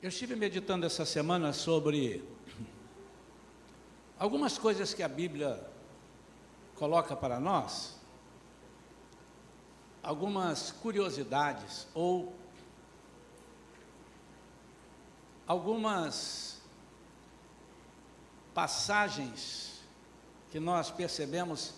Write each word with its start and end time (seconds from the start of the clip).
Eu 0.00 0.10
estive 0.10 0.36
meditando 0.36 0.86
essa 0.86 1.04
semana 1.04 1.52
sobre 1.52 2.22
algumas 4.16 4.56
coisas 4.56 4.94
que 4.94 5.02
a 5.02 5.08
Bíblia 5.08 5.60
coloca 6.76 7.16
para 7.16 7.40
nós, 7.40 7.96
algumas 10.00 10.70
curiosidades 10.70 11.88
ou 11.94 12.32
algumas 15.44 16.62
passagens 18.54 19.80
que 20.52 20.60
nós 20.60 20.92
percebemos 20.92 21.74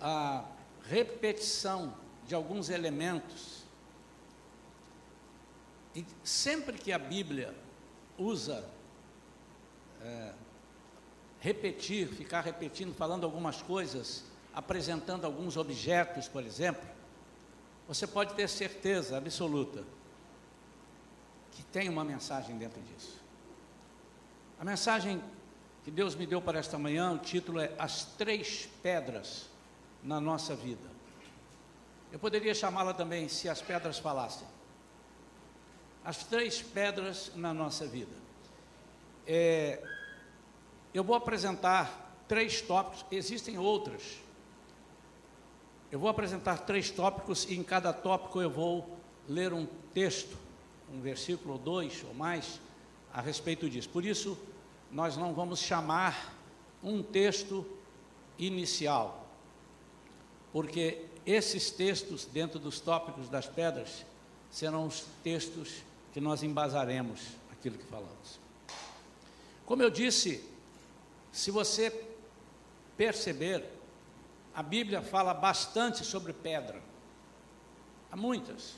a 0.00 0.46
repetição 0.84 1.94
de 2.26 2.34
alguns 2.34 2.70
elementos 2.70 3.63
e 5.94 6.04
sempre 6.24 6.76
que 6.76 6.92
a 6.92 6.98
Bíblia 6.98 7.54
usa 8.18 8.68
é, 10.02 10.32
repetir, 11.38 12.08
ficar 12.08 12.40
repetindo, 12.40 12.94
falando 12.94 13.24
algumas 13.24 13.62
coisas, 13.62 14.24
apresentando 14.52 15.24
alguns 15.24 15.56
objetos, 15.56 16.26
por 16.26 16.42
exemplo, 16.42 16.88
você 17.86 18.06
pode 18.06 18.34
ter 18.34 18.48
certeza 18.48 19.16
absoluta 19.16 19.84
que 21.52 21.62
tem 21.62 21.88
uma 21.88 22.04
mensagem 22.04 22.56
dentro 22.58 22.80
disso. 22.82 23.22
A 24.58 24.64
mensagem 24.64 25.22
que 25.84 25.90
Deus 25.90 26.14
me 26.14 26.26
deu 26.26 26.40
para 26.40 26.58
esta 26.58 26.78
manhã, 26.78 27.12
o 27.12 27.18
título 27.18 27.60
é 27.60 27.72
As 27.78 28.04
Três 28.04 28.68
Pedras 28.82 29.48
na 30.02 30.20
Nossa 30.20 30.56
Vida. 30.56 30.94
Eu 32.10 32.18
poderia 32.18 32.54
chamá-la 32.54 32.94
também 32.94 33.28
Se 33.28 33.48
as 33.48 33.60
Pedras 33.60 33.98
Falassem 33.98 34.53
as 36.04 36.24
três 36.24 36.60
pedras 36.60 37.32
na 37.34 37.54
nossa 37.54 37.86
vida. 37.86 38.14
É, 39.26 39.82
eu 40.92 41.02
vou 41.02 41.16
apresentar 41.16 42.22
três 42.28 42.60
tópicos, 42.60 43.06
existem 43.10 43.58
outras. 43.58 44.02
Eu 45.90 45.98
vou 45.98 46.08
apresentar 46.08 46.58
três 46.58 46.90
tópicos 46.90 47.44
e 47.44 47.54
em 47.54 47.62
cada 47.62 47.92
tópico 47.92 48.40
eu 48.40 48.50
vou 48.50 48.98
ler 49.28 49.52
um 49.52 49.66
texto, 49.94 50.36
um 50.92 51.00
versículo 51.00 51.54
ou 51.54 51.58
dois 51.58 52.04
ou 52.06 52.12
mais 52.12 52.60
a 53.12 53.20
respeito 53.20 53.70
disso. 53.70 53.88
Por 53.88 54.04
isso, 54.04 54.36
nós 54.90 55.16
não 55.16 55.32
vamos 55.32 55.60
chamar 55.60 56.34
um 56.82 57.02
texto 57.02 57.64
inicial, 58.38 59.26
porque 60.52 61.06
esses 61.24 61.70
textos 61.70 62.26
dentro 62.26 62.58
dos 62.58 62.80
tópicos 62.80 63.28
das 63.28 63.46
pedras 63.46 64.04
serão 64.50 64.86
os 64.86 65.06
textos 65.22 65.82
que 66.14 66.20
nós 66.20 66.44
embasaremos 66.44 67.20
aquilo 67.50 67.76
que 67.76 67.84
falamos. 67.86 68.38
Como 69.66 69.82
eu 69.82 69.90
disse, 69.90 70.48
se 71.32 71.50
você 71.50 71.90
perceber, 72.96 73.68
a 74.54 74.62
Bíblia 74.62 75.02
fala 75.02 75.34
bastante 75.34 76.04
sobre 76.04 76.32
pedra. 76.32 76.80
Há 78.12 78.16
muitas. 78.16 78.76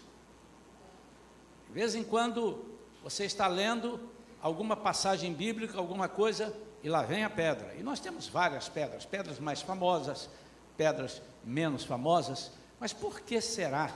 De 1.66 1.74
vez 1.74 1.94
em 1.94 2.02
quando 2.02 2.64
você 3.04 3.26
está 3.26 3.46
lendo 3.46 4.00
alguma 4.40 4.74
passagem 4.74 5.34
bíblica, 5.34 5.76
alguma 5.76 6.08
coisa, 6.08 6.56
e 6.82 6.88
lá 6.88 7.02
vem 7.02 7.22
a 7.22 7.28
pedra. 7.28 7.74
E 7.74 7.82
nós 7.82 8.00
temos 8.00 8.28
várias 8.28 8.66
pedras, 8.66 9.04
pedras 9.04 9.38
mais 9.38 9.60
famosas, 9.60 10.30
pedras 10.74 11.20
menos 11.44 11.84
famosas. 11.84 12.50
Mas 12.80 12.94
por 12.94 13.20
que 13.20 13.42
será 13.42 13.94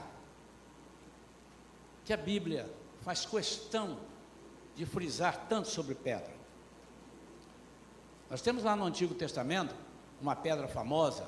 que 2.05 2.13
a 2.13 2.17
Bíblia 2.17 2.80
faz 3.03 3.25
questão 3.25 3.97
de 4.75 4.85
frisar 4.85 5.45
tanto 5.49 5.67
sobre 5.67 5.95
pedra. 5.95 6.33
Nós 8.29 8.41
temos 8.41 8.63
lá 8.63 8.75
no 8.75 8.85
Antigo 8.85 9.13
Testamento 9.13 9.75
uma 10.21 10.35
pedra 10.35 10.67
famosa, 10.67 11.27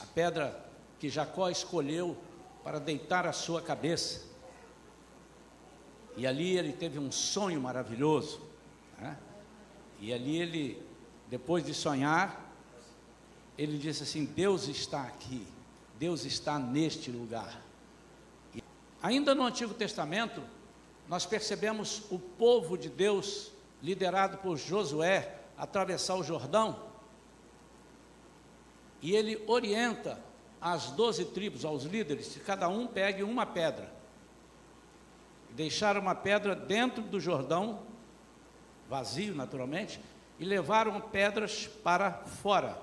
a 0.00 0.06
pedra 0.06 0.64
que 0.98 1.08
Jacó 1.08 1.48
escolheu 1.48 2.16
para 2.62 2.78
deitar 2.78 3.26
a 3.26 3.32
sua 3.32 3.60
cabeça. 3.62 4.26
E 6.16 6.26
ali 6.26 6.56
ele 6.56 6.72
teve 6.72 6.98
um 6.98 7.10
sonho 7.10 7.60
maravilhoso. 7.60 8.40
Né? 8.98 9.16
E 10.00 10.12
ali 10.12 10.36
ele, 10.36 10.82
depois 11.28 11.64
de 11.64 11.72
sonhar, 11.74 12.52
ele 13.56 13.78
disse 13.78 14.02
assim: 14.02 14.24
Deus 14.24 14.68
está 14.68 15.02
aqui, 15.02 15.46
Deus 15.98 16.24
está 16.24 16.58
neste 16.58 17.10
lugar. 17.10 17.60
E 18.54 18.62
ainda 19.02 19.34
no 19.34 19.44
Antigo 19.44 19.74
Testamento, 19.74 20.42
nós 21.08 21.24
percebemos 21.24 22.02
o 22.10 22.18
povo 22.18 22.76
de 22.76 22.88
Deus, 22.88 23.50
liderado 23.82 24.38
por 24.38 24.56
Josué, 24.56 25.36
atravessar 25.56 26.16
o 26.16 26.22
Jordão, 26.22 26.88
e 29.00 29.14
ele 29.14 29.42
orienta 29.46 30.20
as 30.60 30.90
doze 30.90 31.24
tribos, 31.24 31.64
aos 31.64 31.84
líderes, 31.84 32.28
que 32.28 32.40
cada 32.40 32.68
um 32.68 32.86
pegue 32.86 33.22
uma 33.22 33.46
pedra. 33.46 33.92
Deixaram 35.50 36.00
uma 36.00 36.14
pedra 36.14 36.54
dentro 36.54 37.02
do 37.02 37.20
Jordão, 37.20 37.82
vazio 38.88 39.34
naturalmente, 39.34 40.00
e 40.38 40.44
levaram 40.44 41.00
pedras 41.00 41.66
para 41.82 42.12
fora, 42.12 42.76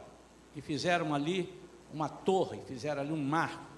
e 0.55 0.61
fizeram 0.61 1.13
ali 1.13 1.53
uma 1.93 2.09
torre, 2.09 2.61
fizeram 2.65 3.01
ali 3.01 3.11
um 3.11 3.23
marco. 3.23 3.74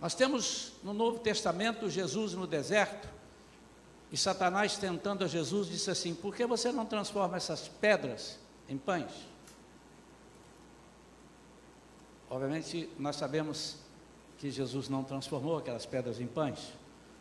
Nós 0.00 0.14
temos 0.14 0.72
no 0.82 0.94
Novo 0.94 1.18
Testamento 1.18 1.90
Jesus 1.90 2.32
no 2.32 2.46
deserto, 2.46 3.08
e 4.10 4.16
Satanás 4.16 4.76
tentando 4.76 5.24
a 5.24 5.28
Jesus 5.28 5.68
disse 5.68 5.90
assim: 5.90 6.14
Por 6.14 6.34
que 6.34 6.46
você 6.46 6.72
não 6.72 6.86
transforma 6.86 7.36
essas 7.36 7.68
pedras 7.68 8.38
em 8.68 8.78
pães? 8.78 9.10
Obviamente, 12.30 12.88
nós 12.98 13.16
sabemos 13.16 13.76
que 14.38 14.50
Jesus 14.50 14.88
não 14.88 15.04
transformou 15.04 15.58
aquelas 15.58 15.84
pedras 15.84 16.18
em 16.18 16.26
pães, 16.26 16.72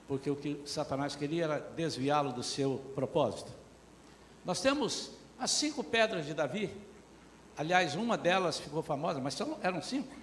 porque 0.08 0.30
o 0.30 0.36
que 0.36 0.62
Satanás 0.66 1.16
queria 1.16 1.44
era 1.44 1.60
desviá-lo 1.60 2.32
do 2.32 2.42
seu 2.42 2.82
propósito. 2.96 3.52
Nós 4.46 4.62
temos 4.62 5.12
as 5.38 5.52
cinco 5.52 5.84
pedras 5.84 6.26
de 6.26 6.34
Davi, 6.34 6.72
aliás, 7.58 7.96
uma 7.96 8.18
delas 8.18 8.58
ficou 8.58 8.82
famosa, 8.82 9.20
mas 9.20 9.38
eram 9.62 9.82
cinco 9.82 10.19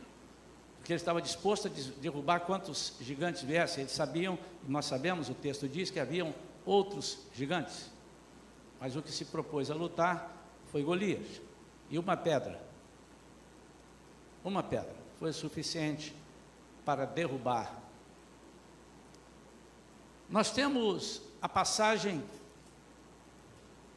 porque 0.87 0.93
ele 0.93 1.01
estava 1.01 1.21
disposto 1.21 1.67
a 1.67 1.71
derrubar 2.01 2.39
quantos 2.47 2.93
gigantes 3.01 3.43
viessem. 3.43 3.83
Eles 3.83 3.93
sabiam, 3.93 4.39
nós 4.69 4.85
sabemos, 4.85 5.29
o 5.29 5.35
texto 5.35 5.69
diz 5.69 5.91
que 5.91 5.99
haviam 5.99 6.33
outros 6.65 7.27
gigantes, 7.35 7.91
mas 8.79 8.95
o 8.95 9.03
que 9.03 9.11
se 9.11 9.25
propôs 9.25 9.69
a 9.69 9.75
lutar 9.75 10.33
foi 10.67 10.85
Golias 10.85 11.43
e 11.91 11.99
uma 11.99 12.17
pedra. 12.17 12.63
Uma 14.45 14.63
pedra 14.63 14.95
foi 15.19 15.33
suficiente 15.33 16.15
para 16.85 17.05
derrubar. 17.05 17.83
Nós 20.31 20.53
temos 20.53 21.21
a 21.43 21.49
passagem 21.49 22.23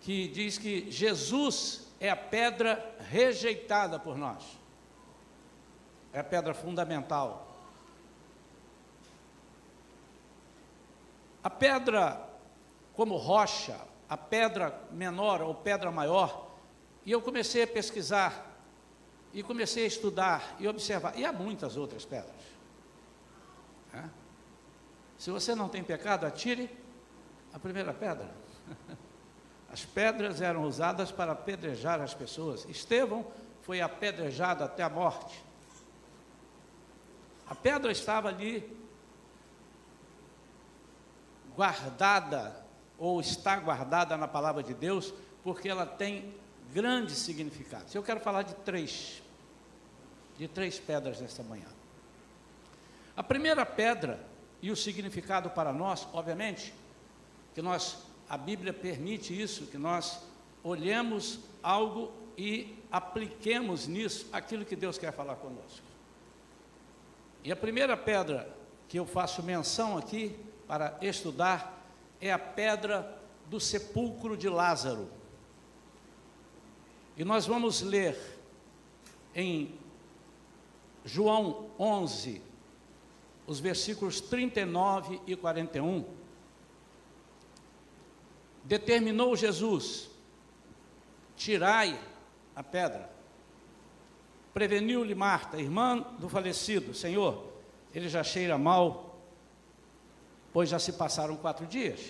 que 0.01 0.27
diz 0.27 0.57
que 0.57 0.89
Jesus 0.89 1.87
é 1.99 2.09
a 2.09 2.15
pedra 2.15 2.97
rejeitada 3.11 3.99
por 3.99 4.17
nós 4.17 4.57
é 6.13 6.19
a 6.19 6.23
pedra 6.23 6.53
fundamental. 6.53 7.47
A 11.43 11.49
pedra 11.49 12.27
como 12.93 13.15
rocha, 13.15 13.79
a 14.09 14.17
pedra 14.17 14.77
menor 14.91 15.41
ou 15.41 15.55
pedra 15.55 15.91
maior, 15.91 16.51
e 17.05 17.11
eu 17.11 17.21
comecei 17.21 17.63
a 17.63 17.67
pesquisar, 17.67 18.45
e 19.33 19.41
comecei 19.43 19.83
a 19.83 19.87
estudar 19.87 20.55
e 20.59 20.67
observar, 20.67 21.17
e 21.17 21.25
há 21.25 21.31
muitas 21.31 21.77
outras 21.77 22.03
pedras. 22.03 22.35
É? 23.93 24.03
Se 25.17 25.31
você 25.31 25.55
não 25.55 25.69
tem 25.69 25.83
pecado, 25.83 26.25
atire 26.25 26.69
a 27.53 27.59
primeira 27.59 27.93
pedra. 27.93 28.29
As 29.71 29.85
pedras 29.85 30.41
eram 30.41 30.63
usadas 30.63 31.11
para 31.11 31.33
apedrejar 31.33 32.01
as 32.01 32.13
pessoas. 32.13 32.65
Estevão 32.67 33.25
foi 33.61 33.81
apedrejado 33.81 34.63
até 34.63 34.81
a 34.81 34.89
morte. 34.89 35.43
A 37.49 37.55
pedra 37.55 37.91
estava 37.91 38.29
ali 38.29 38.77
guardada, 41.55 42.63
ou 42.97 43.19
está 43.19 43.57
guardada 43.57 44.15
na 44.15 44.27
palavra 44.27 44.61
de 44.61 44.73
Deus, 44.73 45.13
porque 45.43 45.67
ela 45.67 45.85
tem 45.85 46.33
grande 46.71 47.13
significado. 47.15 47.85
Eu 47.93 48.03
quero 48.03 48.19
falar 48.19 48.43
de 48.43 48.53
três, 48.53 49.23
de 50.37 50.47
três 50.47 50.79
pedras 50.79 51.19
nesta 51.19 51.41
manhã. 51.41 51.65
A 53.17 53.23
primeira 53.23 53.65
pedra 53.65 54.25
e 54.61 54.69
o 54.69 54.75
significado 54.75 55.49
para 55.49 55.73
nós, 55.73 56.07
obviamente, 56.13 56.73
que 57.55 57.61
nós, 57.61 57.97
a 58.29 58.37
Bíblia 58.37 58.71
permite 58.71 59.39
isso, 59.39 59.65
que 59.65 59.77
nós 59.77 60.21
olhemos 60.63 61.39
algo 61.63 62.11
e 62.37 62.77
apliquemos 62.91 63.87
nisso 63.87 64.29
aquilo 64.31 64.63
que 64.63 64.75
Deus 64.75 64.97
quer 64.97 65.11
falar 65.11 65.35
conosco. 65.35 65.89
E 67.43 67.51
a 67.51 67.55
primeira 67.55 67.95
pedra 67.95 68.53
que 68.87 68.99
eu 68.99 69.05
faço 69.05 69.41
menção 69.43 69.97
aqui 69.97 70.35
para 70.67 70.97
estudar 71.01 71.83
é 72.19 72.31
a 72.31 72.39
pedra 72.39 73.17
do 73.47 73.59
sepulcro 73.59 74.35
de 74.35 74.49
Lázaro. 74.49 75.09
E 77.15 77.23
nós 77.23 77.45
vamos 77.45 77.81
ler 77.81 78.17
em 79.33 79.73
João 81.05 81.69
11, 81.79 82.41
os 83.47 83.59
versículos 83.59 84.21
39 84.21 85.21
e 85.25 85.35
41. 85.35 86.05
Determinou 88.63 89.35
Jesus: 89.35 90.09
tirai 91.35 91.99
a 92.55 92.63
pedra. 92.63 93.18
Preveniu-lhe 94.59 95.15
Marta, 95.15 95.57
irmã 95.57 96.05
do 96.19 96.27
falecido: 96.27 96.93
Senhor, 96.93 97.45
ele 97.95 98.09
já 98.09 98.21
cheira 98.25 98.57
mal, 98.57 99.17
pois 100.51 100.67
já 100.67 100.77
se 100.77 100.91
passaram 100.91 101.37
quatro 101.37 101.65
dias. 101.65 102.01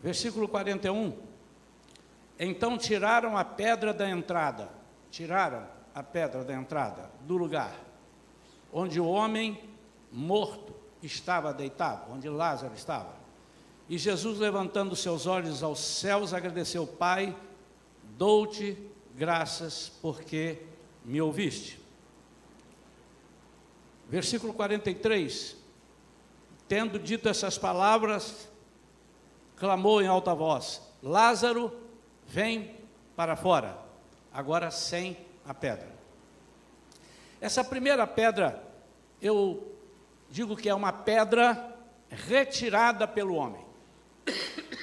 Versículo 0.00 0.46
41. 0.46 1.12
Então 2.38 2.78
tiraram 2.78 3.36
a 3.36 3.44
pedra 3.44 3.92
da 3.92 4.08
entrada, 4.08 4.70
tiraram 5.10 5.66
a 5.92 6.04
pedra 6.04 6.44
da 6.44 6.54
entrada 6.54 7.10
do 7.22 7.36
lugar 7.36 7.76
onde 8.72 9.00
o 9.00 9.08
homem 9.08 9.60
morto 10.12 10.72
estava 11.02 11.52
deitado, 11.52 12.12
onde 12.12 12.28
Lázaro 12.28 12.74
estava. 12.74 13.12
E 13.88 13.98
Jesus, 13.98 14.38
levantando 14.38 14.94
seus 14.94 15.26
olhos 15.26 15.64
aos 15.64 15.80
céus, 15.80 16.32
agradeceu: 16.32 16.86
Pai, 16.86 17.36
dou-te 18.16 18.94
graças 19.16 19.90
porque 20.02 20.62
me 21.04 21.20
ouviste. 21.20 21.80
Versículo 24.08 24.52
43. 24.52 25.56
Tendo 26.68 26.98
dito 26.98 27.28
essas 27.28 27.56
palavras, 27.56 28.48
clamou 29.56 30.02
em 30.02 30.06
alta 30.06 30.34
voz: 30.34 30.82
Lázaro, 31.02 31.72
vem 32.26 32.76
para 33.16 33.36
fora. 33.36 33.78
Agora 34.32 34.70
sem 34.70 35.16
a 35.46 35.54
pedra. 35.54 35.88
Essa 37.40 37.64
primeira 37.64 38.06
pedra, 38.06 38.62
eu 39.20 39.74
digo 40.28 40.56
que 40.56 40.68
é 40.68 40.74
uma 40.74 40.92
pedra 40.92 41.74
retirada 42.10 43.08
pelo 43.08 43.34
homem. 43.34 43.64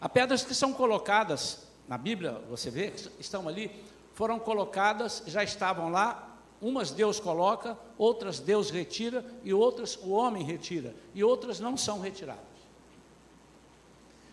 As 0.00 0.10
pedras 0.10 0.44
que 0.44 0.54
são 0.54 0.72
colocadas 0.72 1.71
na 1.92 1.98
Bíblia, 1.98 2.40
você 2.48 2.70
vê, 2.70 2.90
estão 3.20 3.46
ali, 3.46 3.70
foram 4.14 4.38
colocadas, 4.38 5.22
já 5.26 5.44
estavam 5.44 5.90
lá, 5.90 6.38
umas 6.58 6.90
Deus 6.90 7.20
coloca, 7.20 7.76
outras 7.98 8.40
Deus 8.40 8.70
retira 8.70 9.22
e 9.44 9.52
outras 9.52 9.96
o 9.96 10.08
homem 10.08 10.42
retira, 10.42 10.94
e 11.14 11.22
outras 11.22 11.60
não 11.60 11.76
são 11.76 12.00
retiradas. 12.00 12.40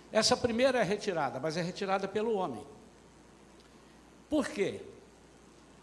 Essa 0.10 0.38
primeira 0.38 0.80
é 0.80 0.84
retirada, 0.84 1.38
mas 1.38 1.58
é 1.58 1.62
retirada 1.62 2.08
pelo 2.08 2.34
homem. 2.34 2.66
Por 4.30 4.48
quê? 4.48 4.80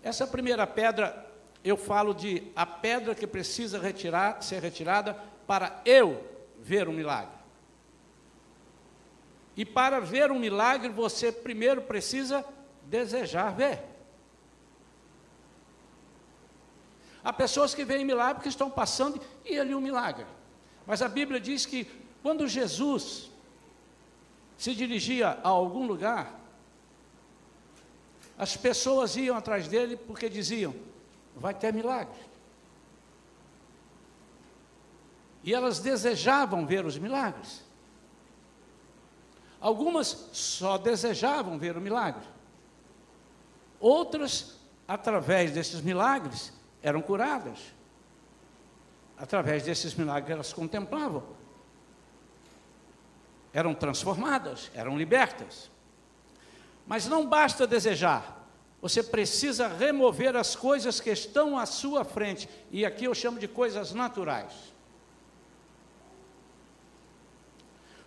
Essa 0.02 0.26
primeira 0.26 0.66
pedra, 0.66 1.30
eu 1.62 1.76
falo 1.76 2.14
de 2.14 2.50
a 2.56 2.64
pedra 2.64 3.14
que 3.14 3.26
precisa 3.26 3.78
retirar, 3.78 4.42
ser 4.42 4.62
retirada 4.62 5.12
para 5.46 5.82
eu 5.84 6.24
ver 6.58 6.88
um 6.88 6.92
milagre. 6.92 7.35
E 9.56 9.64
para 9.64 10.00
ver 10.00 10.30
um 10.30 10.38
milagre, 10.38 10.90
você 10.90 11.32
primeiro 11.32 11.80
precisa 11.82 12.44
desejar 12.82 13.50
ver. 13.54 13.82
Há 17.24 17.32
pessoas 17.32 17.74
que 17.74 17.84
veem 17.84 18.04
milagre 18.04 18.34
porque 18.34 18.48
estão 18.48 18.70
passando 18.70 19.20
e 19.44 19.58
ali 19.58 19.74
um 19.74 19.80
milagre. 19.80 20.26
Mas 20.86 21.02
a 21.02 21.08
Bíblia 21.08 21.40
diz 21.40 21.66
que 21.66 21.90
quando 22.22 22.46
Jesus 22.46 23.30
se 24.56 24.74
dirigia 24.74 25.30
a 25.42 25.48
algum 25.48 25.86
lugar, 25.86 26.38
as 28.38 28.56
pessoas 28.56 29.16
iam 29.16 29.36
atrás 29.36 29.66
dele 29.66 29.96
porque 29.96 30.28
diziam: 30.28 30.74
vai 31.34 31.54
ter 31.54 31.72
milagre. 31.72 32.14
E 35.42 35.52
elas 35.54 35.80
desejavam 35.80 36.66
ver 36.66 36.84
os 36.84 36.98
milagres. 36.98 37.65
Algumas 39.60 40.28
só 40.32 40.78
desejavam 40.78 41.58
ver 41.58 41.76
o 41.76 41.80
milagre. 41.80 42.26
Outras, 43.80 44.58
através 44.86 45.52
desses 45.52 45.80
milagres, 45.80 46.52
eram 46.82 47.00
curadas. 47.00 47.58
Através 49.18 49.64
desses 49.64 49.94
milagres, 49.94 50.30
elas 50.30 50.52
contemplavam. 50.52 51.22
Eram 53.52 53.74
transformadas, 53.74 54.70
eram 54.74 54.98
libertas. 54.98 55.70
Mas 56.86 57.06
não 57.06 57.26
basta 57.26 57.66
desejar, 57.66 58.46
você 58.80 59.02
precisa 59.02 59.66
remover 59.66 60.36
as 60.36 60.54
coisas 60.54 61.00
que 61.00 61.10
estão 61.10 61.58
à 61.58 61.66
sua 61.66 62.04
frente, 62.04 62.48
e 62.70 62.84
aqui 62.84 63.06
eu 63.06 63.14
chamo 63.14 63.38
de 63.38 63.48
coisas 63.48 63.92
naturais. 63.92 64.52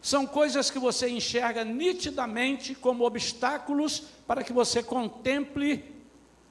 São 0.02 0.26
coisas 0.26 0.72
que 0.72 0.80
você 0.80 1.10
enxerga 1.10 1.64
nitidamente 1.64 2.74
como 2.74 3.04
obstáculos 3.04 4.04
para 4.26 4.44
que 4.44 4.54
você 4.54 4.82
contemple 4.82 5.84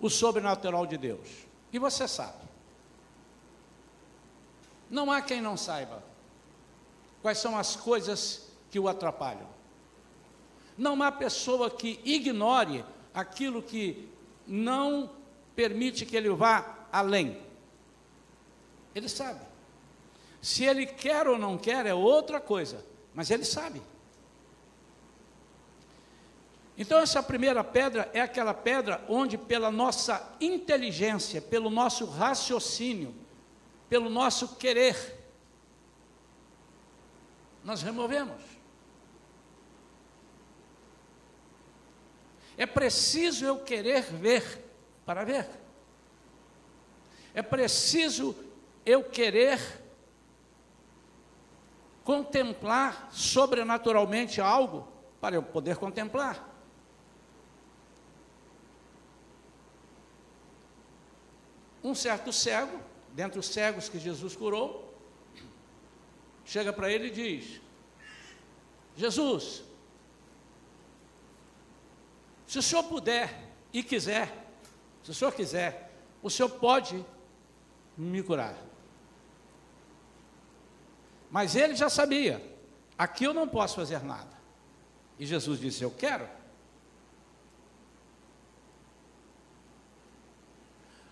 o 0.01 0.11
sobrenatural 0.11 0.87
de 0.87 0.99
Deus. 0.99 1.29
E 1.73 1.79
você 1.79 2.07
sabe. 2.07 2.47
Não 4.91 5.11
há 5.11 5.21
quem 5.21 5.41
não 5.41 5.57
saiba 5.57 6.03
quais 7.23 7.39
são 7.39 7.59
as 7.59 7.77
coisas 7.77 8.49
que 8.71 8.79
o 8.79 8.89
atrapalham. 8.89 9.49
Não 10.77 11.03
há 11.03 11.11
pessoa 11.11 11.71
que 11.71 12.01
ignore 12.05 12.85
aquilo 13.13 13.63
que 13.63 14.09
não 14.47 15.11
permite 15.57 16.07
que 16.07 16.17
ele 16.17 16.31
vá 16.31 16.87
além. 16.93 17.43
Ele 18.95 19.09
sabe. 19.09 19.41
Se 20.41 20.65
ele 20.65 20.87
quer 20.87 21.27
ou 21.27 21.37
não 21.37 21.59
quer 21.59 21.85
é 21.85 21.93
outra 21.93 22.41
coisa, 22.41 22.85
mas 23.19 23.33
ele 23.33 23.45
sabe. 23.45 23.83
Então, 26.77 27.01
essa 27.01 27.21
primeira 27.21 27.65
pedra 27.65 28.09
é 28.15 28.21
aquela 28.21 28.55
pedra 28.55 29.05
onde, 29.09 29.37
pela 29.37 29.73
nossa 29.73 30.37
inteligência, 30.41 31.43
pelo 31.43 31.69
nosso 31.69 32.05
raciocínio, 32.05 33.13
pelo 33.89 34.09
nosso 34.09 34.55
querer, 34.55 35.19
nós 37.65 37.83
removemos. 37.83 38.41
É 42.57 42.67
preciso 42.67 43.45
eu 43.45 43.65
querer 43.65 44.03
ver 44.03 44.65
para 45.05 45.25
ver. 45.25 45.51
É 47.35 47.43
preciso 47.43 48.37
eu 48.87 49.03
querer 49.03 49.59
contemplar 52.09 53.11
sobrenaturalmente 53.13 54.41
algo 54.41 54.89
para 55.21 55.37
eu 55.37 55.43
poder 55.43 55.77
contemplar. 55.77 56.43
Um 61.85 61.95
certo 61.95 62.33
cego, 62.33 62.81
dentre 63.13 63.39
os 63.39 63.45
cegos 63.49 63.91
que 63.91 63.99
Jesus 63.99 64.35
curou, 64.35 64.99
chega 66.47 66.73
para 66.73 66.91
ele 66.91 67.09
e 67.09 67.11
diz: 67.11 67.61
Jesus, 68.97 69.63
se 72.47 72.59
o 72.59 72.63
senhor 72.63 72.85
puder 72.85 73.53
e 73.71 73.83
quiser, 73.83 74.51
se 75.03 75.11
o 75.11 75.15
senhor 75.15 75.33
quiser, 75.33 75.93
o 76.23 76.31
senhor 76.31 76.49
pode 76.49 77.05
me 77.99 78.23
curar. 78.23 78.68
Mas 81.31 81.55
ele 81.55 81.75
já 81.75 81.89
sabia, 81.91 82.43
aqui 82.97 83.25
eu 83.25 83.35
não 83.35 83.47
posso 83.47 83.77
fazer 83.77 84.03
nada. 84.03 84.39
E 85.19 85.27
Jesus 85.27 85.61
disse: 85.61 85.83
Eu 85.83 85.91
quero. 85.91 86.29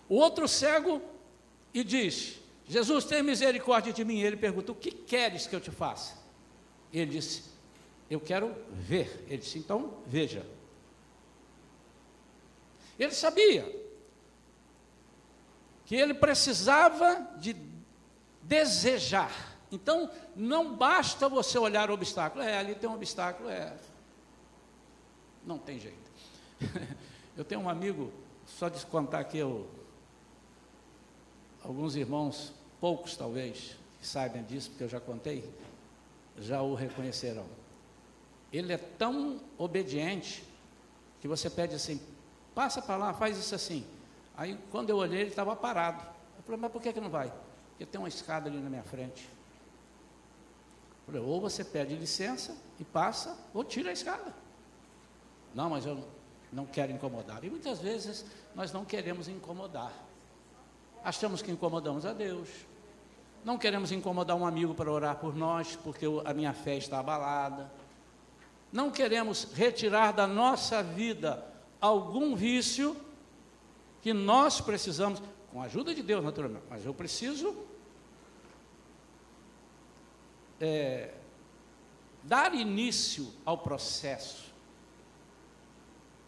O 0.09 0.17
outro 0.17 0.47
cego 0.47 1.03
e 1.75 1.83
diz: 1.83 2.41
Jesus, 2.69 3.05
tem 3.05 3.23
misericórdia 3.23 3.93
de 3.93 4.05
mim. 4.05 4.21
Ele 4.21 4.37
pergunta: 4.37 4.73
O 4.73 4.75
que 4.75 4.91
queres 4.91 5.47
que 5.47 5.55
eu 5.55 5.61
te 5.61 5.71
faça? 5.71 6.17
Ele 6.93 7.11
disse: 7.11 7.45
Eu 8.09 8.21
quero 8.21 8.55
ver. 8.71 9.25
Ele 9.27 9.39
disse: 9.39 9.59
Então 9.59 9.99
veja. 10.07 10.47
Ele 12.99 13.13
sabia 13.13 13.85
que 15.85 15.95
ele 15.95 16.15
precisava 16.15 17.15
de 17.39 17.55
desejar. 18.43 19.56
Então, 19.71 20.11
não 20.35 20.77
basta 20.77 21.29
você 21.29 21.59
olhar 21.59 21.91
o 21.91 21.95
obstáculo. 21.95 22.43
É, 22.43 22.59
ali 22.59 22.75
tem 22.75 22.89
um 22.89 22.95
obstáculo, 22.95 23.49
é. 23.49 23.77
Não 25.45 25.59
tem 25.59 25.79
jeito. 25.79 26.11
Eu 27.37 27.45
tenho 27.45 27.61
um 27.61 27.69
amigo, 27.69 28.11
só 28.47 28.71
de 28.71 28.85
contar 28.87 29.19
aqui, 29.19 29.37
eu, 29.37 29.69
alguns 31.63 31.95
irmãos, 31.95 32.51
poucos 32.81 33.15
talvez, 33.15 33.77
que 34.01 34.07
saibam 34.07 34.43
disso, 34.43 34.71
porque 34.71 34.85
eu 34.85 34.89
já 34.89 34.99
contei, 34.99 35.47
já 36.39 36.63
o 36.63 36.75
reconhecerão. 36.75 37.45
Ele 38.51 38.73
é 38.73 38.79
tão 38.79 39.39
obediente 39.59 40.45
que 41.21 41.29
você 41.29 41.51
pede 41.51 41.75
assim, 41.75 42.01
passa 42.55 42.81
para 42.81 42.97
lá, 42.97 43.13
faz 43.13 43.37
isso 43.37 43.55
assim. 43.55 43.85
Aí 44.35 44.59
quando 44.71 44.89
eu 44.89 44.97
olhei, 44.97 45.21
ele 45.21 45.31
estava 45.31 45.55
parado. 45.55 46.03
Eu 46.39 46.43
falei, 46.43 46.59
mas 46.59 46.73
por 46.73 46.81
que, 46.81 46.91
que 46.91 47.01
não 47.01 47.11
vai? 47.11 47.31
Porque 47.71 47.85
tem 47.85 47.99
uma 47.99 48.09
escada 48.09 48.49
ali 48.49 48.59
na 48.59 48.71
minha 48.71 48.83
frente. 48.83 49.29
Ou 51.15 51.41
você 51.41 51.65
pede 51.65 51.95
licença 51.95 52.57
e 52.81 52.85
passa, 52.85 53.39
ou 53.55 53.63
tira 53.63 53.91
a 53.91 53.93
escada. 53.93 54.35
Não, 55.55 55.71
mas 55.71 55.87
eu 55.87 56.03
não 56.53 56.67
quero 56.67 56.93
incomodar. 56.93 57.45
E 57.45 57.51
muitas 57.51 57.79
vezes 57.79 58.25
nós 58.55 58.73
não 58.73 58.85
queremos 58.85 59.29
incomodar. 59.29 59.93
Achamos 61.05 61.41
que 61.41 61.51
incomodamos 61.51 62.05
a 62.05 62.13
Deus. 62.13 62.49
Não 63.45 63.57
queremos 63.57 63.93
incomodar 63.93 64.37
um 64.37 64.45
amigo 64.45 64.75
para 64.75 64.91
orar 64.91 65.17
por 65.17 65.37
nós, 65.37 65.77
porque 65.77 66.05
a 66.25 66.35
minha 66.35 66.53
fé 66.53 66.77
está 66.77 66.99
abalada. 66.99 67.71
Não 68.73 68.91
queremos 68.91 69.49
retirar 69.55 70.13
da 70.13 70.27
nossa 70.27 70.83
vida 70.83 71.47
algum 71.81 72.35
vício 72.35 72.97
que 74.03 74.13
nós 74.13 74.61
precisamos, 74.61 75.23
com 75.53 75.63
a 75.63 75.67
ajuda 75.67 75.95
de 75.95 76.03
Deus, 76.03 76.25
naturalmente, 76.25 76.65
mas 76.69 76.85
eu 76.85 76.93
preciso 76.93 77.57
é, 80.61 81.15
dar 82.23 82.55
início 82.55 83.33
ao 83.45 83.59
processo. 83.59 84.53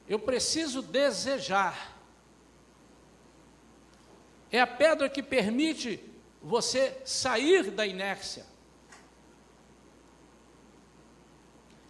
Eu 0.09 0.19
preciso 0.19 0.81
desejar. 0.81 1.97
É 4.51 4.61
a 4.61 4.67
pedra 4.67 5.09
que 5.09 5.23
permite 5.23 6.03
você 6.43 7.01
sair 7.05 7.71
da 7.71 7.87
inércia. 7.87 8.47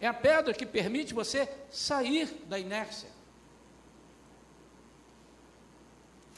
É 0.01 0.07
a 0.07 0.13
pedra 0.13 0.53
que 0.53 0.65
permite 0.65 1.13
você 1.13 1.49
sair 1.69 2.27
da 2.45 2.57
inércia. 2.57 3.09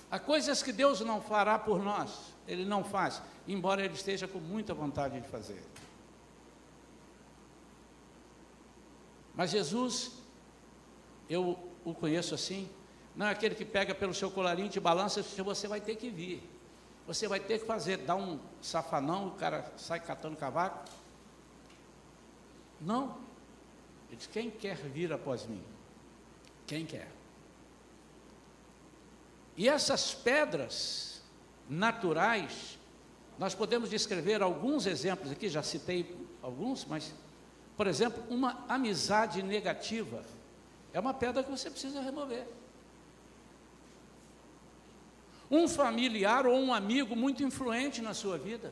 Há 0.10 0.20
coisas 0.20 0.62
que 0.62 0.74
Deus 0.74 1.00
não 1.02 1.22
fará 1.22 1.58
por 1.58 1.82
nós, 1.82 2.34
Ele 2.46 2.66
não 2.66 2.84
faz, 2.84 3.22
embora 3.48 3.86
Ele 3.86 3.94
esteja 3.94 4.28
com 4.28 4.40
muita 4.40 4.74
vontade 4.74 5.20
de 5.22 5.28
fazer. 5.28 5.64
Mas 9.36 9.52
Jesus, 9.52 10.12
eu 11.30 11.58
o 11.84 11.94
conheço 11.94 12.36
assim, 12.36 12.70
não 13.16 13.26
é 13.26 13.32
aquele 13.32 13.56
que 13.56 13.66
pega 13.66 13.94
pelo 13.94 14.14
seu 14.14 14.30
colarinho, 14.30 14.70
te 14.70 14.80
balança, 14.80 15.22
você 15.24 15.68
vai 15.68 15.82
ter 15.82 15.96
que 15.96 16.10
vir. 16.10 16.48
Você 17.08 17.28
vai 17.28 17.40
ter 17.40 17.60
que 17.60 17.66
fazer, 17.66 17.98
dá 17.98 18.16
um 18.16 18.40
safanão, 18.62 19.28
o 19.28 19.32
cara 19.32 19.72
sai 19.76 20.00
catando 20.00 20.38
cavaco. 20.38 20.86
Não. 22.80 23.18
Ele 24.08 24.18
diz: 24.18 24.28
quem 24.28 24.50
quer 24.50 24.76
vir 24.78 25.12
após 25.12 25.46
mim? 25.46 25.64
Quem 26.68 26.86
quer? 26.86 27.12
E 29.58 29.68
essas 29.68 30.14
pedras 30.14 31.22
naturais, 31.70 32.80
nós 33.38 33.54
podemos 33.54 33.90
descrever 33.90 34.42
alguns 34.42 34.86
exemplos 34.86 35.32
aqui, 35.32 35.50
já 35.50 35.64
citei 35.64 36.16
alguns, 36.42 36.86
mas, 36.86 37.14
por 37.82 37.88
exemplo, 37.88 38.24
uma 38.30 38.64
amizade 38.70 39.42
negativa 39.42 40.24
é 40.94 41.00
uma 41.00 41.16
pedra 41.16 41.44
que 41.44 41.50
você 41.50 41.68
precisa 41.68 42.00
remover. 42.00 42.48
Um 45.50 45.68
familiar 45.68 46.46
ou 46.46 46.60
um 46.60 46.72
amigo 46.72 47.16
muito 47.16 47.42
influente 47.42 48.00
na 48.00 48.14
sua 48.14 48.38
vida. 48.38 48.72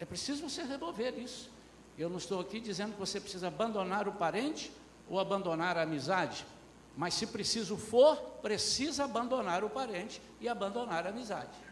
É 0.00 0.06
preciso 0.06 0.48
você 0.48 0.62
remover 0.62 1.18
isso. 1.18 1.50
Eu 1.98 2.08
não 2.08 2.16
estou 2.16 2.40
aqui 2.40 2.58
dizendo 2.58 2.94
que 2.94 2.98
você 2.98 3.20
precisa 3.20 3.48
abandonar 3.48 4.08
o 4.08 4.12
parente 4.12 4.72
ou 5.10 5.20
abandonar 5.20 5.76
a 5.76 5.82
amizade, 5.82 6.46
mas 6.96 7.12
se 7.12 7.26
preciso 7.26 7.76
for, 7.76 8.16
precisa 8.40 9.04
abandonar 9.04 9.62
o 9.62 9.68
parente 9.68 10.22
e 10.40 10.48
abandonar 10.48 11.06
a 11.06 11.10
amizade. 11.10 11.67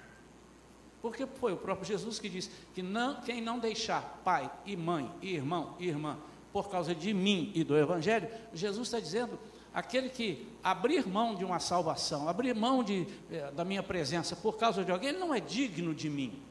Porque 1.06 1.24
foi 1.24 1.52
o 1.52 1.56
próprio 1.56 1.86
Jesus 1.86 2.18
que 2.18 2.28
disse 2.28 2.50
que 2.74 2.82
não, 2.82 3.20
quem 3.20 3.40
não 3.40 3.60
deixar 3.60 4.20
pai 4.24 4.50
e 4.64 4.76
mãe, 4.76 5.08
e 5.22 5.36
irmão 5.36 5.76
e 5.78 5.86
irmã, 5.86 6.18
por 6.52 6.68
causa 6.68 6.92
de 6.92 7.14
mim 7.14 7.52
e 7.54 7.62
do 7.62 7.78
Evangelho, 7.78 8.28
Jesus 8.52 8.88
está 8.88 8.98
dizendo, 8.98 9.38
aquele 9.72 10.08
que 10.08 10.48
abrir 10.64 11.06
mão 11.06 11.36
de 11.36 11.44
uma 11.44 11.60
salvação, 11.60 12.28
abrir 12.28 12.56
mão 12.56 12.82
de, 12.82 13.06
eh, 13.30 13.52
da 13.52 13.64
minha 13.64 13.84
presença 13.84 14.34
por 14.34 14.58
causa 14.58 14.84
de 14.84 14.90
alguém, 14.90 15.10
ele 15.10 15.18
não 15.18 15.32
é 15.32 15.38
digno 15.38 15.94
de 15.94 16.10
mim. 16.10 16.42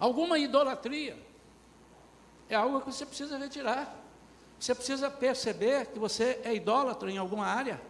Alguma 0.00 0.36
idolatria 0.36 1.16
é 2.48 2.56
algo 2.56 2.80
que 2.80 2.86
você 2.90 3.06
precisa 3.06 3.38
retirar. 3.38 3.96
Você 4.58 4.74
precisa 4.74 5.08
perceber 5.08 5.86
que 5.86 5.98
você 6.00 6.40
é 6.42 6.52
idólatra 6.52 7.08
em 7.08 7.18
alguma 7.18 7.46
área. 7.46 7.80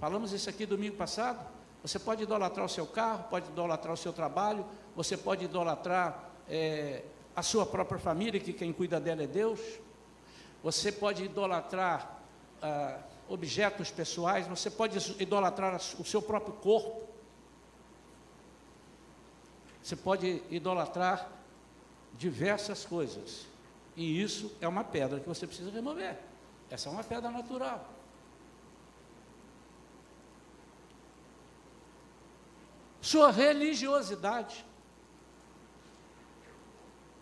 Falamos 0.00 0.32
isso 0.32 0.48
aqui 0.48 0.64
domingo 0.64 0.96
passado. 0.96 1.55
Você 1.82 1.98
pode 1.98 2.22
idolatrar 2.22 2.64
o 2.66 2.68
seu 2.68 2.86
carro, 2.86 3.24
pode 3.30 3.48
idolatrar 3.48 3.94
o 3.94 3.96
seu 3.96 4.12
trabalho, 4.12 4.64
você 4.94 5.16
pode 5.16 5.44
idolatrar 5.44 6.30
é, 6.48 7.02
a 7.34 7.42
sua 7.42 7.66
própria 7.66 7.98
família, 7.98 8.40
que 8.40 8.52
quem 8.52 8.72
cuida 8.72 8.98
dela 8.98 9.22
é 9.22 9.26
Deus. 9.26 9.60
Você 10.62 10.90
pode 10.90 11.24
idolatrar 11.24 12.18
ah, 12.62 12.98
objetos 13.28 13.90
pessoais, 13.90 14.46
você 14.46 14.70
pode 14.70 14.98
idolatrar 15.22 15.76
o 15.76 16.04
seu 16.04 16.22
próprio 16.22 16.54
corpo. 16.54 17.06
Você 19.82 19.94
pode 19.94 20.42
idolatrar 20.50 21.30
diversas 22.14 22.84
coisas. 22.84 23.46
E 23.94 24.20
isso 24.20 24.52
é 24.60 24.66
uma 24.66 24.82
pedra 24.82 25.20
que 25.20 25.28
você 25.28 25.46
precisa 25.46 25.70
remover. 25.70 26.18
Essa 26.70 26.88
é 26.88 26.92
uma 26.92 27.04
pedra 27.04 27.30
natural. 27.30 27.95
Sua 33.06 33.30
religiosidade. 33.30 34.66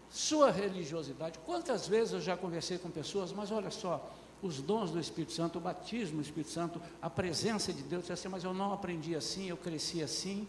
Sua 0.09 0.51
religiosidade. 0.51 1.39
Quantas 1.41 1.87
vezes 1.87 2.15
eu 2.15 2.21
já 2.23 2.39
conversei 2.39 2.79
com 2.79 2.91
pessoas, 2.91 3.33
mas 3.33 3.51
olha 3.51 3.71
só, 3.71 4.11
os 4.41 4.63
dons 4.63 4.91
do 4.91 4.99
Espírito 4.99 5.35
Santo, 5.35 5.59
o 5.59 5.61
batismo 5.61 6.17
do 6.17 6.23
Espírito 6.23 6.51
Santo, 6.51 6.81
a 7.03 7.11
presença 7.11 7.71
de 7.71 7.83
Deus, 7.83 8.11
assim, 8.11 8.29
mas 8.29 8.45
eu 8.45 8.55
não 8.55 8.73
aprendi 8.73 9.15
assim, 9.15 9.51
eu 9.51 9.59
cresci 9.59 10.03
assim, 10.03 10.49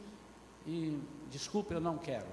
e 0.65 0.98
desculpe, 1.30 1.74
eu 1.74 1.82
não 1.82 1.98
quero. 1.98 2.27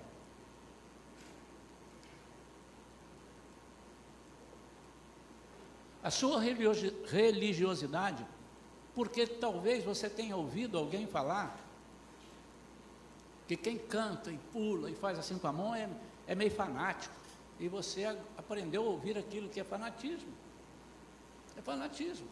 a 6.05 6.11
sua 6.11 6.41
religiosidade, 6.41 8.27
porque 8.93 9.25
talvez 9.25 9.85
você 9.85 10.11
tenha 10.11 10.37
ouvido 10.37 10.77
alguém 10.77 11.07
falar 11.07 11.62
que 13.47 13.57
quem 13.57 13.79
canta 13.79 14.31
e 14.31 14.39
pula 14.53 14.91
e 14.91 14.95
faz 14.95 15.19
assim 15.19 15.39
com 15.39 15.47
a 15.47 15.53
mão 15.53 15.75
é, 15.75 15.89
é 16.27 16.35
meio 16.35 16.51
fanático, 16.51 17.15
e 17.59 17.69
você 17.69 18.05
aprendeu 18.37 18.83
a 18.83 18.91
ouvir 18.91 19.17
aquilo 19.17 19.49
que 19.49 19.61
é 19.61 19.65
fanatismo. 19.65 20.33
É 21.57 21.63
fanatismo. 21.63 22.27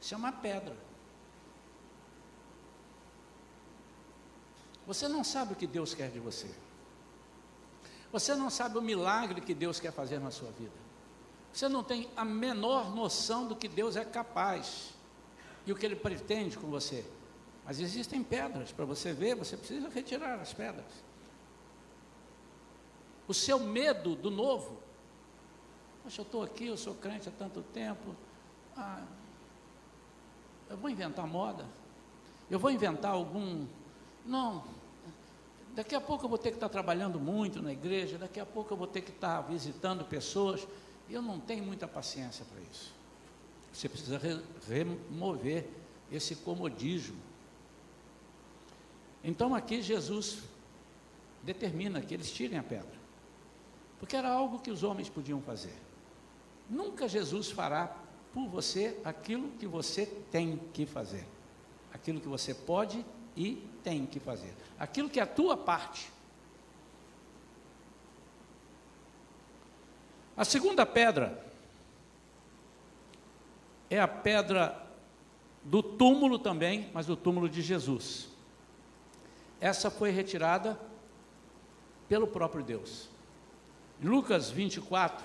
Isso 0.00 0.14
é 0.14 0.16
uma 0.16 0.32
pedra. 0.32 0.76
Você 4.86 5.08
não 5.08 5.24
sabe 5.24 5.52
o 5.52 5.56
que 5.56 5.66
Deus 5.66 5.94
quer 5.94 6.10
de 6.10 6.18
você. 6.18 6.48
Você 8.12 8.34
não 8.34 8.50
sabe 8.50 8.78
o 8.78 8.82
milagre 8.82 9.40
que 9.40 9.54
Deus 9.54 9.80
quer 9.80 9.92
fazer 9.92 10.18
na 10.18 10.30
sua 10.30 10.50
vida. 10.52 10.82
Você 11.52 11.68
não 11.68 11.82
tem 11.82 12.10
a 12.16 12.24
menor 12.24 12.94
noção 12.94 13.46
do 13.46 13.56
que 13.56 13.68
Deus 13.68 13.96
é 13.96 14.04
capaz 14.04 14.90
e 15.66 15.72
o 15.72 15.76
que 15.76 15.86
Ele 15.86 15.96
pretende 15.96 16.58
com 16.58 16.68
você. 16.68 17.04
Mas 17.64 17.80
existem 17.80 18.22
pedras 18.22 18.72
para 18.72 18.84
você 18.84 19.12
ver, 19.12 19.34
você 19.36 19.56
precisa 19.56 19.88
retirar 19.88 20.40
as 20.40 20.52
pedras. 20.52 20.92
O 23.28 23.34
seu 23.34 23.58
medo 23.58 24.16
do 24.16 24.30
novo. 24.30 24.80
Poxa, 26.02 26.20
eu 26.20 26.24
estou 26.24 26.42
aqui, 26.42 26.66
eu 26.66 26.76
sou 26.76 26.94
crente 26.94 27.28
há 27.28 27.32
tanto 27.32 27.62
tempo. 27.62 28.16
Ah, 28.76 29.04
eu 30.68 30.76
vou 30.76 30.90
inventar 30.90 31.26
moda. 31.26 31.66
Eu 32.50 32.58
vou 32.58 32.70
inventar 32.70 33.12
algum. 33.12 33.66
Não. 34.26 34.64
Daqui 35.74 35.94
a 35.94 36.00
pouco 36.00 36.24
eu 36.24 36.28
vou 36.28 36.38
ter 36.38 36.50
que 36.50 36.56
estar 36.56 36.68
trabalhando 36.68 37.18
muito 37.18 37.62
na 37.62 37.72
igreja, 37.72 38.18
daqui 38.18 38.38
a 38.38 38.44
pouco 38.44 38.74
eu 38.74 38.76
vou 38.76 38.86
ter 38.86 39.00
que 39.00 39.10
estar 39.10 39.40
visitando 39.42 40.04
pessoas. 40.04 40.66
Eu 41.08 41.22
não 41.22 41.38
tenho 41.40 41.64
muita 41.64 41.88
paciência 41.88 42.44
para 42.44 42.60
isso. 42.70 42.92
Você 43.72 43.88
precisa 43.88 44.18
re 44.18 44.42
remover 44.68 45.68
esse 46.10 46.36
comodismo. 46.36 47.31
Então 49.24 49.54
aqui 49.54 49.80
Jesus 49.80 50.42
determina 51.42 52.00
que 52.00 52.14
eles 52.14 52.30
tirem 52.30 52.58
a 52.58 52.62
pedra, 52.62 53.00
porque 53.98 54.16
era 54.16 54.30
algo 54.30 54.58
que 54.58 54.70
os 54.70 54.82
homens 54.82 55.08
podiam 55.08 55.40
fazer. 55.40 55.74
Nunca 56.68 57.08
Jesus 57.08 57.50
fará 57.50 57.96
por 58.32 58.48
você 58.48 58.98
aquilo 59.04 59.50
que 59.58 59.66
você 59.66 60.06
tem 60.30 60.58
que 60.72 60.86
fazer. 60.86 61.26
aquilo 61.92 62.20
que 62.20 62.28
você 62.28 62.54
pode 62.54 63.04
e 63.36 63.62
tem 63.84 64.06
que 64.06 64.18
fazer, 64.18 64.54
aquilo 64.78 65.08
que 65.08 65.20
é 65.20 65.22
a 65.22 65.26
tua 65.26 65.56
parte. 65.56 66.10
A 70.36 70.44
segunda 70.44 70.86
pedra 70.86 71.46
é 73.90 74.00
a 74.00 74.08
pedra 74.08 74.90
do 75.62 75.82
túmulo 75.82 76.38
também, 76.38 76.90
mas 76.94 77.06
do 77.06 77.14
túmulo 77.14 77.48
de 77.48 77.60
Jesus. 77.60 78.31
Essa 79.62 79.92
foi 79.92 80.10
retirada 80.10 80.76
pelo 82.08 82.26
próprio 82.26 82.64
Deus. 82.64 83.08
Lucas 84.02 84.50
24, 84.50 85.24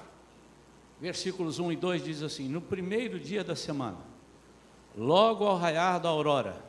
versículos 1.01 1.57
1 1.57 1.71
e 1.71 1.75
2 1.75 2.03
diz 2.03 2.21
assim: 2.21 2.47
No 2.47 2.61
primeiro 2.61 3.19
dia 3.19 3.43
da 3.43 3.55
semana, 3.55 3.97
logo 4.95 5.43
ao 5.43 5.57
raiar 5.57 5.99
da 5.99 6.09
aurora, 6.09 6.63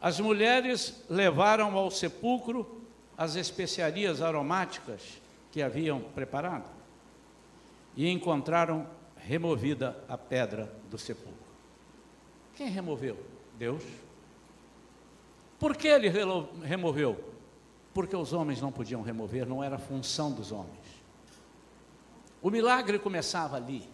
as 0.00 0.20
mulheres 0.20 1.04
levaram 1.10 1.76
ao 1.76 1.90
sepulcro 1.90 2.82
as 3.18 3.34
especiarias 3.34 4.22
aromáticas 4.22 5.20
que 5.50 5.60
haviam 5.60 6.00
preparado 6.00 6.70
e 7.96 8.08
encontraram 8.08 8.86
removida 9.16 10.00
a 10.08 10.16
pedra 10.16 10.72
do 10.88 10.96
sepulcro. 10.96 11.34
Quem 12.54 12.68
removeu? 12.68 13.18
Deus. 13.58 14.05
Por 15.58 15.76
que 15.76 15.88
ele 15.88 16.08
removeu? 16.62 17.18
Porque 17.94 18.14
os 18.14 18.32
homens 18.32 18.60
não 18.60 18.70
podiam 18.70 19.02
remover, 19.02 19.46
não 19.46 19.64
era 19.64 19.78
função 19.78 20.30
dos 20.30 20.52
homens. 20.52 20.84
O 22.42 22.50
milagre 22.50 22.98
começava 22.98 23.56
ali. 23.56 23.88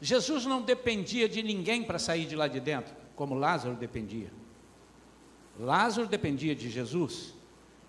Jesus 0.00 0.44
não 0.46 0.62
dependia 0.62 1.28
de 1.28 1.42
ninguém 1.42 1.82
para 1.82 1.98
sair 1.98 2.26
de 2.26 2.34
lá 2.34 2.48
de 2.48 2.60
dentro, 2.60 2.94
como 3.14 3.34
Lázaro 3.34 3.76
dependia. 3.76 4.30
Lázaro 5.58 6.08
dependia 6.08 6.54
de 6.54 6.70
Jesus. 6.70 7.34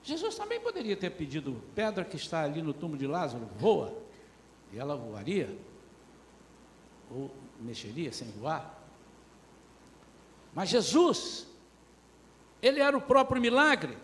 Jesus 0.04 0.36
também 0.36 0.60
poderia 0.60 0.96
ter 0.96 1.10
pedido 1.10 1.62
pedra 1.74 2.06
que 2.06 2.15
está 2.15 2.44
ali 2.44 2.62
no 2.62 2.74
túmulo 2.74 3.00
de 3.00 3.08
Lázaro, 3.08 3.50
voa, 3.58 3.98
e 4.72 4.77
ela 4.77 4.96
voaria, 4.96 5.58
ou 7.10 7.32
mexeria 7.60 8.12
sem 8.12 8.30
voar. 8.32 8.80
Mas 10.54 10.70
Jesus, 10.70 11.48
ele 12.66 12.80
era 12.80 12.98
o 12.98 13.02
próprio 13.02 13.40
milagre. 13.40 13.96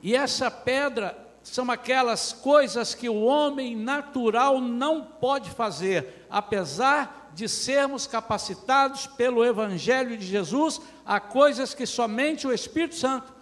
E 0.00 0.14
essa 0.14 0.48
pedra 0.48 1.26
são 1.42 1.68
aquelas 1.72 2.32
coisas 2.32 2.94
que 2.94 3.08
o 3.08 3.24
homem 3.24 3.74
natural 3.74 4.60
não 4.60 5.04
pode 5.04 5.50
fazer, 5.50 6.24
apesar 6.30 7.30
de 7.34 7.48
sermos 7.48 8.06
capacitados 8.06 9.08
pelo 9.08 9.44
Evangelho 9.44 10.16
de 10.16 10.24
Jesus 10.24 10.80
a 11.04 11.18
coisas 11.18 11.74
que 11.74 11.84
somente 11.84 12.46
o 12.46 12.52
Espírito 12.52 12.94
Santo 12.94 13.34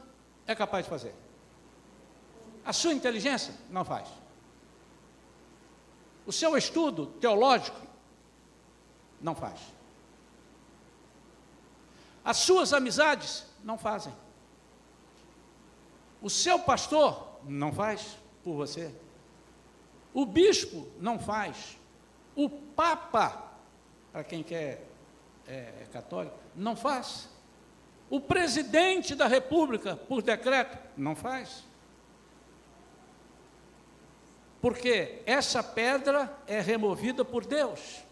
é 0.46 0.54
capaz 0.54 0.84
de 0.84 0.90
fazer. 0.90 1.14
A 2.64 2.72
sua 2.72 2.94
inteligência 2.94 3.52
não 3.70 3.84
faz. 3.84 4.08
O 6.26 6.32
seu 6.32 6.56
estudo 6.56 7.06
teológico 7.20 7.80
não 9.20 9.34
faz. 9.34 9.60
As 12.24 12.38
suas 12.38 12.72
amizades 12.72 13.44
não 13.64 13.78
fazem. 13.78 14.12
O 16.20 16.30
seu 16.30 16.58
pastor 16.58 17.38
não 17.44 17.72
faz 17.72 18.16
por 18.42 18.54
você. 18.54 18.94
O 20.12 20.24
bispo 20.24 20.86
não 21.00 21.18
faz. 21.18 21.78
O 22.36 22.48
papa, 22.48 23.52
para 24.12 24.22
quem 24.22 24.42
quer 24.42 24.86
é, 25.46 25.72
é 25.82 25.88
católico, 25.92 26.36
não 26.54 26.76
faz. 26.76 27.28
O 28.10 28.20
presidente 28.20 29.14
da 29.14 29.26
república, 29.26 29.96
por 29.96 30.22
decreto, 30.22 30.78
não 30.96 31.16
faz. 31.16 31.64
Porque 34.60 35.22
essa 35.26 35.62
pedra 35.62 36.32
é 36.46 36.60
removida 36.60 37.24
por 37.24 37.44
Deus. 37.44 38.04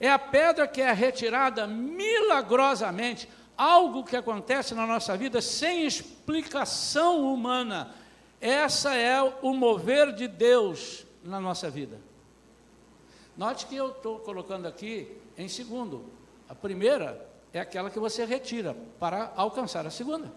É 0.00 0.10
a 0.10 0.18
pedra 0.18 0.66
que 0.66 0.80
é 0.80 0.90
retirada 0.92 1.66
milagrosamente, 1.66 3.28
algo 3.56 4.02
que 4.02 4.16
acontece 4.16 4.74
na 4.74 4.86
nossa 4.86 5.14
vida 5.14 5.42
sem 5.42 5.84
explicação 5.84 7.30
humana. 7.32 7.94
Essa 8.40 8.94
é 8.94 9.20
o 9.42 9.52
mover 9.52 10.14
de 10.14 10.26
Deus 10.26 11.04
na 11.22 11.38
nossa 11.38 11.68
vida. 11.68 11.98
Note 13.36 13.66
que 13.66 13.76
eu 13.76 13.90
estou 13.90 14.18
colocando 14.20 14.66
aqui 14.66 15.14
em 15.36 15.48
segundo. 15.48 16.10
A 16.48 16.54
primeira 16.54 17.28
é 17.52 17.60
aquela 17.60 17.90
que 17.90 17.98
você 17.98 18.24
retira 18.24 18.74
para 18.98 19.30
alcançar 19.36 19.86
a 19.86 19.90
segunda. 19.90 20.32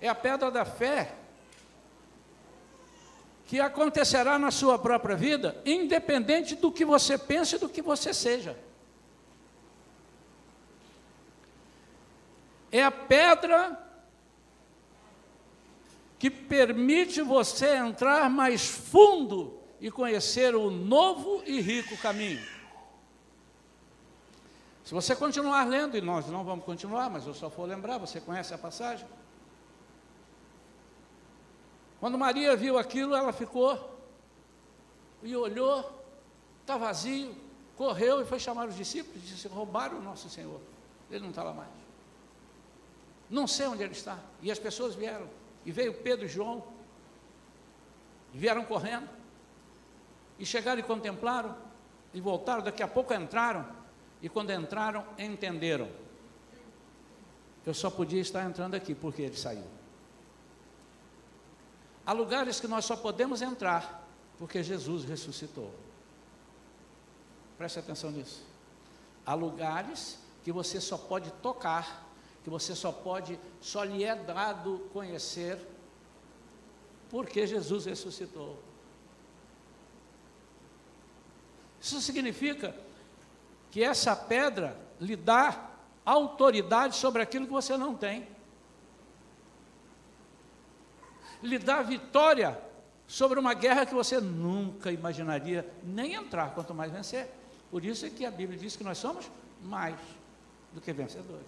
É 0.00 0.08
a 0.08 0.14
pedra 0.14 0.50
da 0.52 0.64
fé 0.64 1.12
que 3.46 3.60
acontecerá 3.60 4.38
na 4.38 4.50
sua 4.50 4.78
própria 4.78 5.14
vida, 5.14 5.60
independente 5.64 6.54
do 6.54 6.72
que 6.72 6.84
você 6.84 7.18
pense 7.18 7.56
e 7.56 7.58
do 7.58 7.68
que 7.68 7.82
você 7.82 8.14
seja. 8.14 8.58
É 12.72 12.82
a 12.82 12.90
pedra 12.90 13.78
que 16.18 16.30
permite 16.30 17.20
você 17.20 17.76
entrar 17.76 18.30
mais 18.30 18.66
fundo 18.66 19.60
e 19.80 19.90
conhecer 19.90 20.54
o 20.54 20.70
novo 20.70 21.42
e 21.44 21.60
rico 21.60 21.96
caminho. 21.98 22.42
Se 24.84 24.92
você 24.92 25.14
continuar 25.14 25.64
lendo, 25.64 25.96
e 25.96 26.00
nós 26.00 26.26
não 26.26 26.44
vamos 26.44 26.64
continuar, 26.64 27.10
mas 27.10 27.26
eu 27.26 27.34
só 27.34 27.48
vou 27.48 27.66
lembrar, 27.66 27.98
você 27.98 28.20
conhece 28.20 28.52
a 28.52 28.58
passagem? 28.58 29.06
Quando 32.04 32.18
Maria 32.18 32.54
viu 32.54 32.76
aquilo, 32.76 33.14
ela 33.14 33.32
ficou 33.32 33.98
e 35.22 35.34
olhou, 35.34 36.04
está 36.60 36.76
vazio, 36.76 37.34
correu 37.78 38.20
e 38.20 38.26
foi 38.26 38.38
chamar 38.38 38.68
os 38.68 38.76
discípulos 38.76 39.24
e 39.24 39.26
disse: 39.26 39.48
roubaram 39.48 40.00
o 40.00 40.02
nosso 40.02 40.28
Senhor. 40.28 40.60
Ele 41.10 41.20
não 41.20 41.30
está 41.30 41.42
lá 41.42 41.54
mais. 41.54 41.70
Não 43.30 43.46
sei 43.46 43.68
onde 43.68 43.82
ele 43.82 43.94
está. 43.94 44.18
E 44.42 44.52
as 44.52 44.58
pessoas 44.58 44.94
vieram. 44.94 45.26
E 45.64 45.72
veio 45.72 45.94
Pedro 45.94 46.26
e 46.26 46.28
João. 46.28 46.62
E 48.34 48.38
vieram 48.38 48.66
correndo. 48.66 49.08
E 50.38 50.44
chegaram 50.44 50.80
e 50.80 50.82
contemplaram. 50.82 51.56
E 52.12 52.20
voltaram. 52.20 52.62
Daqui 52.62 52.82
a 52.82 52.86
pouco 52.86 53.14
entraram. 53.14 53.66
E 54.20 54.28
quando 54.28 54.50
entraram, 54.50 55.06
entenderam. 55.18 55.88
Eu 57.64 57.72
só 57.72 57.88
podia 57.88 58.20
estar 58.20 58.44
entrando 58.44 58.74
aqui 58.74 58.94
porque 58.94 59.22
ele 59.22 59.38
saiu. 59.38 59.83
Há 62.06 62.12
lugares 62.12 62.60
que 62.60 62.68
nós 62.68 62.84
só 62.84 62.96
podemos 62.96 63.40
entrar 63.40 64.06
porque 64.38 64.62
Jesus 64.62 65.04
ressuscitou. 65.04 65.72
Preste 67.56 67.78
atenção 67.78 68.10
nisso. 68.10 68.42
Há 69.24 69.34
lugares 69.34 70.18
que 70.42 70.52
você 70.52 70.80
só 70.80 70.98
pode 70.98 71.30
tocar, 71.34 72.06
que 72.42 72.50
você 72.50 72.74
só 72.74 72.92
pode, 72.92 73.38
só 73.60 73.84
lhe 73.84 74.04
é 74.04 74.14
dado 74.14 74.90
conhecer 74.92 75.58
porque 77.10 77.46
Jesus 77.46 77.86
ressuscitou. 77.86 78.60
Isso 81.80 82.00
significa 82.00 82.74
que 83.70 83.82
essa 83.82 84.16
pedra 84.16 84.76
lhe 85.00 85.16
dá 85.16 85.70
autoridade 86.04 86.96
sobre 86.96 87.22
aquilo 87.22 87.46
que 87.46 87.52
você 87.52 87.76
não 87.76 87.94
tem. 87.94 88.33
Lhe 91.44 91.58
dá 91.58 91.82
vitória 91.82 92.58
sobre 93.06 93.38
uma 93.38 93.52
guerra 93.52 93.84
que 93.84 93.94
você 93.94 94.18
nunca 94.20 94.90
imaginaria 94.90 95.70
nem 95.84 96.14
entrar, 96.14 96.54
quanto 96.54 96.74
mais 96.74 96.90
vencer. 96.90 97.28
Por 97.70 97.84
isso 97.84 98.06
é 98.06 98.10
que 98.10 98.24
a 98.24 98.30
Bíblia 98.30 98.58
diz 98.58 98.76
que 98.76 98.82
nós 98.82 98.98
somos 98.98 99.30
mais 99.62 99.96
do 100.72 100.80
que 100.80 100.92
vencedores. 100.92 101.46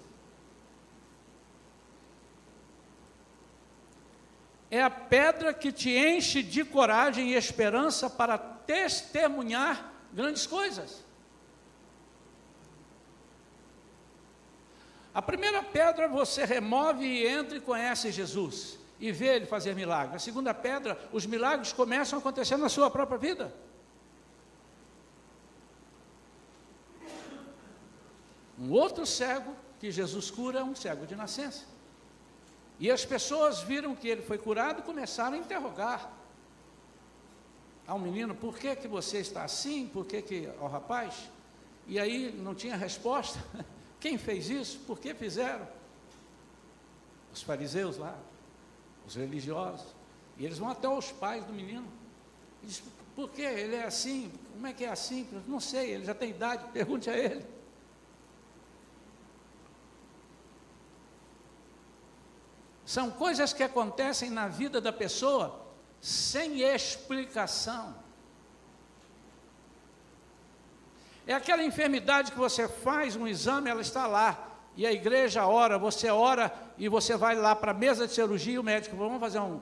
É 4.71 4.83
a 4.83 4.91
pedra 4.91 5.55
que 5.55 5.73
te 5.73 5.91
enche 5.91 6.43
de 6.43 6.65
coragem 6.65 7.31
e 7.31 7.35
esperança 7.35 8.11
para 8.11 8.37
testemunhar 8.37 9.93
grandes 10.13 10.47
coisas. 10.47 11.05
A 15.15 15.23
primeira 15.23 15.63
pedra 15.63 16.09
você 16.09 16.45
remove 16.45 17.07
e 17.07 17.27
entra 17.27 17.57
e 17.57 17.61
conhece 17.61 18.13
Jesus 18.13 18.79
e 18.99 19.13
vê 19.13 19.37
ele 19.37 19.47
fazer 19.47 19.75
milagres. 19.75 20.17
A 20.17 20.19
segunda 20.19 20.55
pedra, 20.55 20.99
os 21.13 21.27
milagres 21.27 21.73
começam 21.73 22.19
a 22.19 22.21
acontecer 22.21 22.57
na 22.57 22.69
sua 22.69 22.91
própria 22.91 23.19
vida. 23.19 23.55
Um 28.59 28.71
outro 28.73 29.05
cego 29.05 29.55
que 29.79 29.91
Jesus 29.91 30.31
cura 30.31 30.61
é 30.61 30.65
um 30.65 30.75
cego 30.75 31.07
de 31.07 31.15
nascença. 31.15 31.65
E 32.79 32.91
as 32.91 33.05
pessoas 33.05 33.61
viram 33.61 33.95
que 33.95 34.09
ele 34.09 34.23
foi 34.23 34.39
curado 34.39 34.81
e 34.81 34.83
começaram 34.83 35.37
a 35.37 35.39
interrogar. 35.39 36.11
ao 37.87 37.99
menino: 37.99 38.35
por 38.35 38.59
que, 38.59 38.75
que 38.77 38.89
você 38.89 39.19
está 39.19 39.45
assim? 39.45 39.87
Por 39.87 40.07
que, 40.07 40.23
que 40.23 40.51
ao 40.59 40.69
rapaz? 40.69 41.31
E 41.87 41.99
aí 41.99 42.33
não 42.33 42.55
tinha 42.55 42.77
resposta. 42.77 43.39
Quem 44.01 44.19
fez 44.19 44.51
isso? 44.51 44.79
Por 44.81 44.99
que 44.99 45.15
fizeram? 45.15 45.67
Os 47.33 47.43
fariseus 47.43 47.97
lá, 47.99 48.17
os 49.07 49.15
religiosos. 49.15 49.87
E 50.37 50.45
eles 50.45 50.59
vão 50.59 50.69
até 50.69 50.89
os 50.89 51.13
pais 51.13 51.45
do 51.45 51.53
menino. 51.53 51.87
E 52.63 52.67
diz, 52.67 52.83
por 53.15 53.31
que 53.31 53.43
ele 53.43 53.77
é 53.77 53.85
assim? 53.85 54.31
Como 54.53 54.67
é 54.67 54.73
que 54.73 54.85
é 54.85 54.91
assim? 54.91 55.29
Não 55.47 55.61
sei, 55.61 55.93
ele 55.93 56.05
já 56.05 56.15
tem 56.15 56.31
idade, 56.31 56.65
pergunte 56.73 57.09
a 57.09 57.17
ele. 57.17 57.47
São 62.85 63.11
coisas 63.11 63.53
que 63.53 63.63
acontecem 63.63 64.31
na 64.31 64.47
vida 64.47 64.81
da 64.81 64.93
pessoa 64.93 65.67
sem 66.01 66.63
explicação. 66.63 67.97
É 71.27 71.35
aquela 71.35 71.65
enfermidade 71.65 72.31
que 72.31 72.39
você 72.39 72.69
faz 72.69 73.17
um 73.17 73.27
exame, 73.27 73.69
ela 73.69 73.81
está 73.81 74.07
lá, 74.07 74.56
e 74.77 74.87
a 74.87 74.93
igreja 74.93 75.47
ora, 75.47 75.79
você 75.79 76.11
ora 76.11 76.53
e 76.77 76.89
você 76.89 77.17
vai 77.17 77.35
lá 77.35 77.57
para 77.57 77.71
a 77.71 77.75
mesa 77.75 78.07
de 78.07 78.13
cirurgia 78.13 78.55
e 78.55 78.59
o 78.59 78.63
médico, 78.63 78.95
vamos 78.95 79.19
fazer 79.19 79.41
um, 79.41 79.61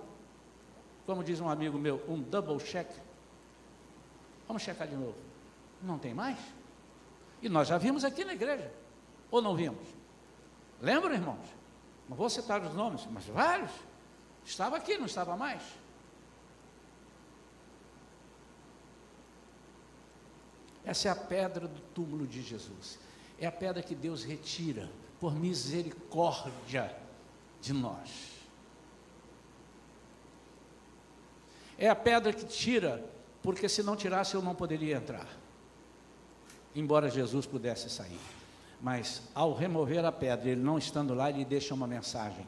como 1.06 1.22
diz 1.22 1.40
um 1.40 1.48
amigo 1.48 1.78
meu, 1.78 2.02
um 2.08 2.20
double 2.20 2.58
check. 2.58 2.90
Vamos 4.48 4.62
checar 4.62 4.88
de 4.88 4.96
novo. 4.96 5.14
Não 5.80 5.98
tem 5.98 6.12
mais? 6.12 6.38
E 7.40 7.48
nós 7.48 7.68
já 7.68 7.78
vimos 7.78 8.04
aqui 8.04 8.24
na 8.24 8.34
igreja, 8.34 8.72
ou 9.30 9.40
não 9.40 9.54
vimos? 9.54 9.86
Lembram, 10.80 11.14
irmãos? 11.14 11.46
Não 12.08 12.16
vou 12.16 12.28
citar 12.28 12.60
os 12.62 12.74
nomes, 12.74 13.06
mas 13.10 13.24
vários. 13.26 13.70
Estava 14.44 14.76
aqui, 14.76 14.98
não 14.98 15.06
estava 15.06 15.36
mais. 15.36 15.62
Essa 20.84 21.08
é 21.08 21.10
a 21.10 21.16
pedra 21.16 21.66
do 21.66 21.80
túmulo 21.94 22.26
de 22.26 22.42
Jesus. 22.42 22.98
É 23.38 23.46
a 23.46 23.52
pedra 23.52 23.82
que 23.82 23.94
Deus 23.94 24.24
retira 24.24 24.90
por 25.20 25.34
misericórdia 25.34 26.94
de 27.60 27.72
nós. 27.72 28.34
É 31.78 31.88
a 31.88 31.96
pedra 31.96 32.32
que 32.32 32.44
tira, 32.44 33.04
porque 33.42 33.68
se 33.68 33.82
não 33.82 33.96
tirasse 33.96 34.34
eu 34.34 34.42
não 34.42 34.54
poderia 34.54 34.96
entrar. 34.96 35.26
Embora 36.74 37.10
Jesus 37.10 37.46
pudesse 37.46 37.90
sair. 37.90 38.20
Mas 38.80 39.22
ao 39.34 39.54
remover 39.54 40.04
a 40.04 40.12
pedra, 40.12 40.50
ele 40.50 40.62
não 40.62 40.78
estando 40.78 41.14
lá, 41.14 41.30
ele 41.30 41.44
deixa 41.44 41.74
uma 41.74 41.86
mensagem: 41.86 42.46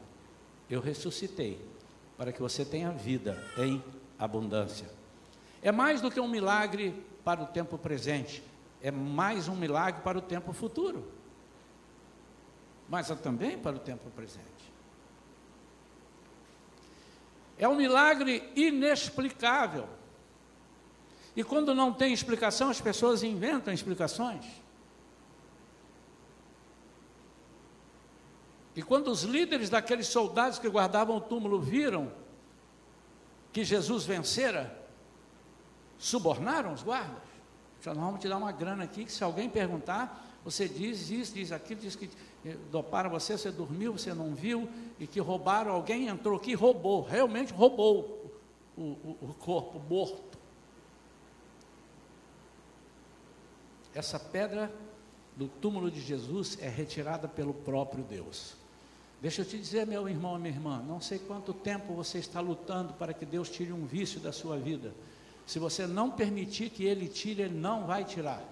Eu 0.68 0.81
ressuscitei 0.81 1.61
para 2.16 2.33
que 2.33 2.40
você 2.40 2.64
tenha 2.64 2.90
vida 2.90 3.42
em 3.57 3.83
abundância. 4.18 4.88
É 5.62 5.72
mais 5.72 6.01
do 6.01 6.11
que 6.11 6.20
um 6.20 6.29
milagre 6.29 6.94
para 7.25 7.42
o 7.42 7.46
tempo 7.46 7.77
presente, 7.77 8.42
é 8.80 8.90
mais 8.90 9.48
um 9.48 9.56
milagre 9.56 10.02
para 10.02 10.18
o 10.18 10.22
tempo 10.22 10.52
futuro, 10.52 11.10
mas 12.88 13.08
também 13.22 13.58
para 13.58 13.76
o 13.76 13.78
tempo 13.78 14.10
presente. 14.10 14.46
É 17.58 17.66
um 17.68 17.74
milagre 17.74 18.52
inexplicável. 18.54 19.88
E 21.34 21.42
quando 21.42 21.74
não 21.74 21.92
tem 21.92 22.12
explicação, 22.12 22.70
as 22.70 22.80
pessoas 22.80 23.22
inventam 23.22 23.72
explicações. 23.72 24.44
E 28.74 28.82
quando 28.82 29.08
os 29.08 29.22
líderes 29.22 29.70
daqueles 29.70 30.06
soldados 30.06 30.58
que 30.58 30.68
guardavam 30.68 31.16
o 31.16 31.20
túmulo 31.20 31.58
viram 31.58 32.12
que 33.50 33.64
Jesus 33.64 34.04
vencera, 34.04 34.86
subornaram 35.98 36.74
os 36.74 36.82
guardas. 36.82 37.36
Falaram, 37.87 38.05
vamos 38.05 38.20
te 38.20 38.29
dar 38.29 38.37
uma 38.37 38.51
grana 38.51 38.83
aqui, 38.83 39.05
que 39.05 39.12
se 39.12 39.22
alguém 39.22 39.49
perguntar, 39.49 40.40
você 40.44 40.68
diz 40.68 41.09
isso, 41.09 41.33
diz 41.35 41.53
aquilo, 41.53 41.81
diz 41.81 41.94
que 41.94 42.11
eh, 42.44 42.57
doparam 42.68 43.11
você, 43.11 43.38
você 43.38 43.49
dormiu, 43.49 43.92
você 43.92 44.12
não 44.12 44.35
viu, 44.35 44.68
e 44.99 45.07
que 45.07 45.20
roubaram, 45.20 45.70
alguém 45.70 46.09
entrou 46.09 46.37
aqui 46.37 46.51
e 46.51 46.55
roubou, 46.55 47.03
realmente 47.03 47.53
roubou 47.53 48.42
o, 48.77 48.83
o, 48.83 49.18
o 49.22 49.35
corpo 49.35 49.79
morto. 49.88 50.37
Essa 53.94 54.18
pedra 54.18 54.72
do 55.37 55.46
túmulo 55.46 55.88
de 55.88 56.01
Jesus 56.01 56.59
é 56.61 56.68
retirada 56.68 57.29
pelo 57.29 57.55
próprio 57.55 58.03
Deus. 58.03 58.57
Deixa 59.22 59.42
eu 59.42 59.46
te 59.46 59.57
dizer, 59.57 59.87
meu 59.87 60.09
irmão 60.09 60.37
minha 60.40 60.53
irmã, 60.53 60.83
não 60.83 61.01
sei 61.01 61.20
quanto 61.20 61.55
tempo 61.55 61.94
você 61.94 62.18
está 62.18 62.40
lutando 62.40 62.94
para 62.94 63.14
que 63.14 63.25
Deus 63.25 63.49
tire 63.49 63.72
um 63.72 63.87
vício 63.87 64.18
da 64.18 64.33
sua 64.33 64.59
vida. 64.59 64.92
Se 65.46 65.61
você 65.61 65.87
não 65.87 66.11
permitir 66.11 66.70
que 66.70 66.85
Ele 66.85 67.09
tire, 67.09 67.42
Ele 67.42 67.54
não 67.54 67.87
vai 67.87 68.04
tirar. 68.04 68.42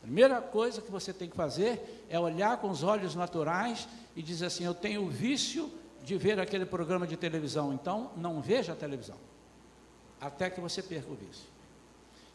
Primeira 0.00 0.40
coisa 0.40 0.80
que 0.80 0.90
você 0.90 1.12
tem 1.12 1.28
que 1.28 1.36
fazer 1.36 2.04
é 2.08 2.18
olhar 2.18 2.58
com 2.58 2.70
os 2.70 2.82
olhos 2.82 3.14
naturais 3.14 3.88
e 4.16 4.22
dizer 4.22 4.46
assim: 4.46 4.64
Eu 4.64 4.74
tenho 4.74 5.02
o 5.02 5.08
vício 5.08 5.70
de 6.02 6.16
ver 6.16 6.40
aquele 6.40 6.64
programa 6.64 7.06
de 7.06 7.16
televisão, 7.16 7.72
então 7.72 8.10
não 8.16 8.40
veja 8.40 8.72
a 8.72 8.76
televisão, 8.76 9.16
até 10.20 10.48
que 10.48 10.60
você 10.60 10.82
perca 10.82 11.10
o 11.10 11.14
vício. 11.14 11.46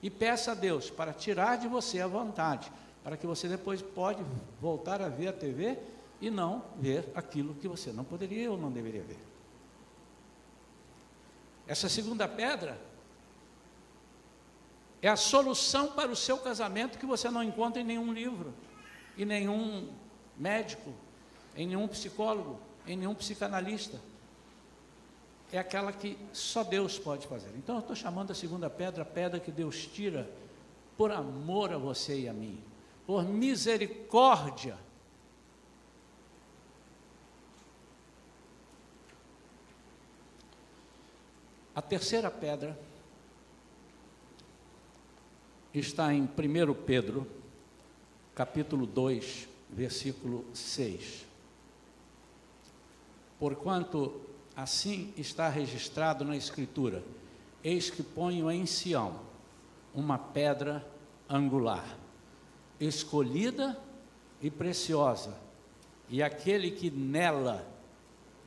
E 0.01 0.09
peça 0.09 0.51
a 0.51 0.55
Deus 0.55 0.89
para 0.89 1.13
tirar 1.13 1.57
de 1.57 1.67
você 1.67 1.99
a 1.99 2.07
vontade, 2.07 2.71
para 3.03 3.17
que 3.17 3.25
você 3.25 3.47
depois 3.47 3.81
pode 3.81 4.23
voltar 4.61 5.01
a 5.01 5.09
ver 5.09 5.29
a 5.29 5.33
TV 5.33 5.77
e 6.21 6.29
não 6.29 6.63
ver 6.77 7.09
aquilo 7.15 7.55
que 7.55 7.67
você 7.67 7.91
não 7.91 8.03
poderia 8.03 8.51
ou 8.51 8.57
não 8.57 8.71
deveria 8.71 9.03
ver. 9.03 9.19
Essa 11.67 11.89
segunda 11.89 12.27
pedra 12.27 12.79
é 15.07 15.09
a 15.09 15.15
solução 15.15 15.87
para 15.93 16.11
o 16.11 16.15
seu 16.15 16.37
casamento 16.37 16.97
que 16.97 17.05
você 17.05 17.29
não 17.29 17.41
encontra 17.41 17.81
em 17.81 17.85
nenhum 17.85 18.11
livro, 18.11 18.53
em 19.17 19.23
nenhum 19.23 19.89
médico, 20.37 20.93
em 21.55 21.65
nenhum 21.65 21.87
psicólogo, 21.87 22.59
em 22.85 22.97
nenhum 22.97 23.15
psicanalista. 23.15 24.01
É 25.51 25.57
aquela 25.57 25.93
que 25.93 26.17
só 26.33 26.61
Deus 26.61 26.99
pode 26.99 27.25
fazer. 27.25 27.51
Então 27.55 27.75
eu 27.75 27.79
estou 27.79 27.95
chamando 27.95 28.31
a 28.31 28.35
segunda 28.35 28.69
pedra 28.69 29.03
a 29.03 29.05
pedra 29.05 29.39
que 29.39 29.49
Deus 29.49 29.85
tira 29.85 30.29
por 30.97 31.09
amor 31.09 31.71
a 31.71 31.77
você 31.77 32.19
e 32.19 32.27
a 32.27 32.33
mim, 32.33 32.61
por 33.05 33.23
misericórdia 33.23 34.77
A 41.77 41.81
terceira 41.83 42.31
pedra 42.31 42.75
está 45.79 46.13
em 46.13 46.23
1 46.23 46.73
Pedro, 46.85 47.27
capítulo 48.33 48.85
2, 48.85 49.47
versículo 49.69 50.45
6. 50.53 51.25
Porquanto 53.39 54.21
assim 54.55 55.13
está 55.17 55.49
registrado 55.49 56.25
na 56.25 56.35
Escritura: 56.35 57.03
Eis 57.63 57.89
que 57.89 58.01
ponho 58.01 58.49
em 58.49 58.65
Sião 58.65 59.19
uma 59.93 60.17
pedra 60.17 60.85
angular, 61.29 61.97
escolhida 62.79 63.77
e 64.41 64.49
preciosa, 64.49 65.37
e 66.09 66.21
aquele 66.23 66.71
que 66.71 66.89
nela 66.89 67.67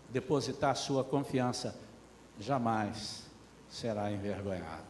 depositar 0.08 0.76
sua 0.76 1.04
confiança 1.04 1.78
jamais 2.38 3.24
será 3.68 4.10
envergonhado. 4.10 4.89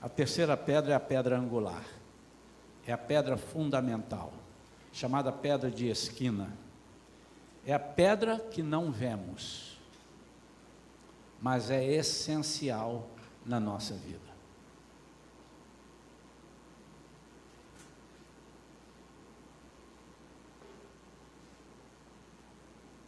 A 0.00 0.08
terceira 0.08 0.56
pedra 0.56 0.92
é 0.92 0.94
a 0.94 1.00
pedra 1.00 1.36
angular, 1.36 1.84
é 2.86 2.92
a 2.92 2.98
pedra 2.98 3.36
fundamental, 3.36 4.32
chamada 4.92 5.32
pedra 5.32 5.70
de 5.70 5.88
esquina. 5.88 6.56
É 7.66 7.74
a 7.74 7.78
pedra 7.78 8.38
que 8.38 8.62
não 8.62 8.90
vemos, 8.92 9.78
mas 11.40 11.70
é 11.70 11.84
essencial 11.84 13.08
na 13.44 13.58
nossa 13.58 13.94
vida. 13.94 14.28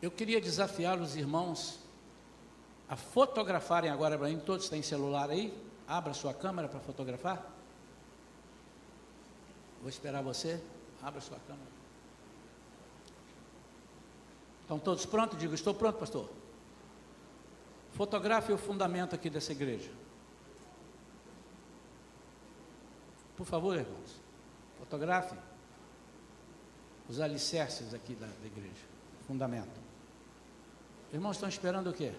Eu 0.02 0.10
queria 0.10 0.40
desafiar 0.40 0.98
os 0.98 1.14
irmãos 1.14 1.78
a 2.88 2.96
fotografarem 2.96 3.90
agora 3.90 4.18
para 4.18 4.28
mim, 4.28 4.40
todos 4.40 4.68
têm 4.68 4.82
celular 4.82 5.30
aí? 5.30 5.69
Abra 5.90 6.14
sua 6.14 6.32
câmera 6.32 6.68
para 6.68 6.78
fotografar. 6.78 7.44
Vou 9.80 9.88
esperar 9.88 10.22
você. 10.22 10.62
Abra 11.02 11.20
sua 11.20 11.36
câmera. 11.40 11.68
Estão 14.62 14.78
todos 14.78 15.04
prontos? 15.04 15.36
Digo, 15.36 15.52
estou 15.52 15.74
pronto, 15.74 15.98
pastor. 15.98 16.30
Fotografe 17.90 18.52
o 18.52 18.56
fundamento 18.56 19.16
aqui 19.16 19.28
dessa 19.28 19.50
igreja. 19.50 19.90
Por 23.36 23.44
favor, 23.44 23.76
irmãos. 23.76 24.20
Fotografe 24.78 25.34
os 27.08 27.18
alicerces 27.18 27.92
aqui 27.92 28.14
da, 28.14 28.28
da 28.28 28.46
igreja. 28.46 28.86
Fundamento. 29.26 29.80
Irmãos, 31.12 31.32
estão 31.32 31.48
esperando 31.48 31.90
o 31.90 31.92
quê? 31.92 32.12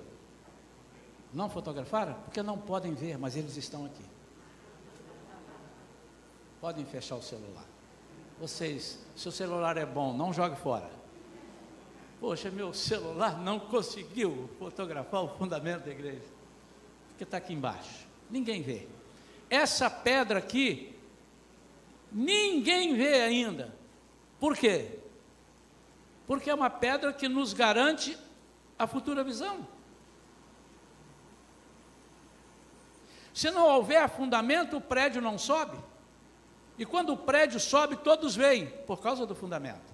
Não 1.34 1.50
fotografaram? 1.50 2.13
Porque 2.26 2.44
não 2.44 2.58
podem 2.58 2.94
ver, 2.94 3.17
mas 3.17 3.36
eles 3.36 3.56
estão 3.56 3.86
aqui. 3.86 4.04
Podem 6.60 6.86
fechar 6.86 7.15
o 7.15 7.22
celular. 7.22 7.65
Vocês, 8.39 9.00
se 9.15 9.28
o 9.28 9.32
celular 9.32 9.78
é 9.78 9.86
bom, 9.86 10.13
não 10.13 10.34
jogue 10.34 10.56
fora. 10.56 10.89
Poxa, 12.20 12.52
meu 12.52 12.74
celular 12.74 13.39
não 13.39 13.60
conseguiu 13.60 14.50
fotografar 14.60 15.24
o 15.24 15.30
fundamento 15.30 15.86
da 15.86 15.91
igreja. 15.91 16.26
Porque 17.10 17.24
está 17.24 17.38
aqui 17.38 17.54
embaixo. 17.54 18.06
Ninguém 18.30 18.62
vê. 18.62 18.88
Essa 19.50 19.89
pedra 19.89 20.39
aqui, 20.39 20.96
ninguém 22.12 22.96
vê 22.96 23.22
ainda. 23.22 23.74
Por 24.39 24.56
quê? 24.56 25.00
Porque 26.28 26.50
é 26.50 26.54
uma 26.54 26.70
pedra 26.70 27.12
que 27.12 27.28
nos 27.28 27.54
garante 27.54 28.17
a 28.78 28.88
futura 28.88 29.24
visão. 29.24 29.67
Se 33.34 33.50
não 33.52 33.67
houver 33.67 34.10
fundamento, 34.10 34.78
o 34.78 34.82
prédio 34.82 35.22
não 35.22 35.38
sobe. 35.38 35.78
E 36.78 36.86
quando 36.86 37.13
o 37.13 37.17
prédio 37.17 37.60
sobe, 37.60 37.96
todos 37.98 38.36
veem, 38.36 38.67
por 38.88 39.02
causa 39.02 39.26
do 39.26 39.36
fundamento. 39.36 39.91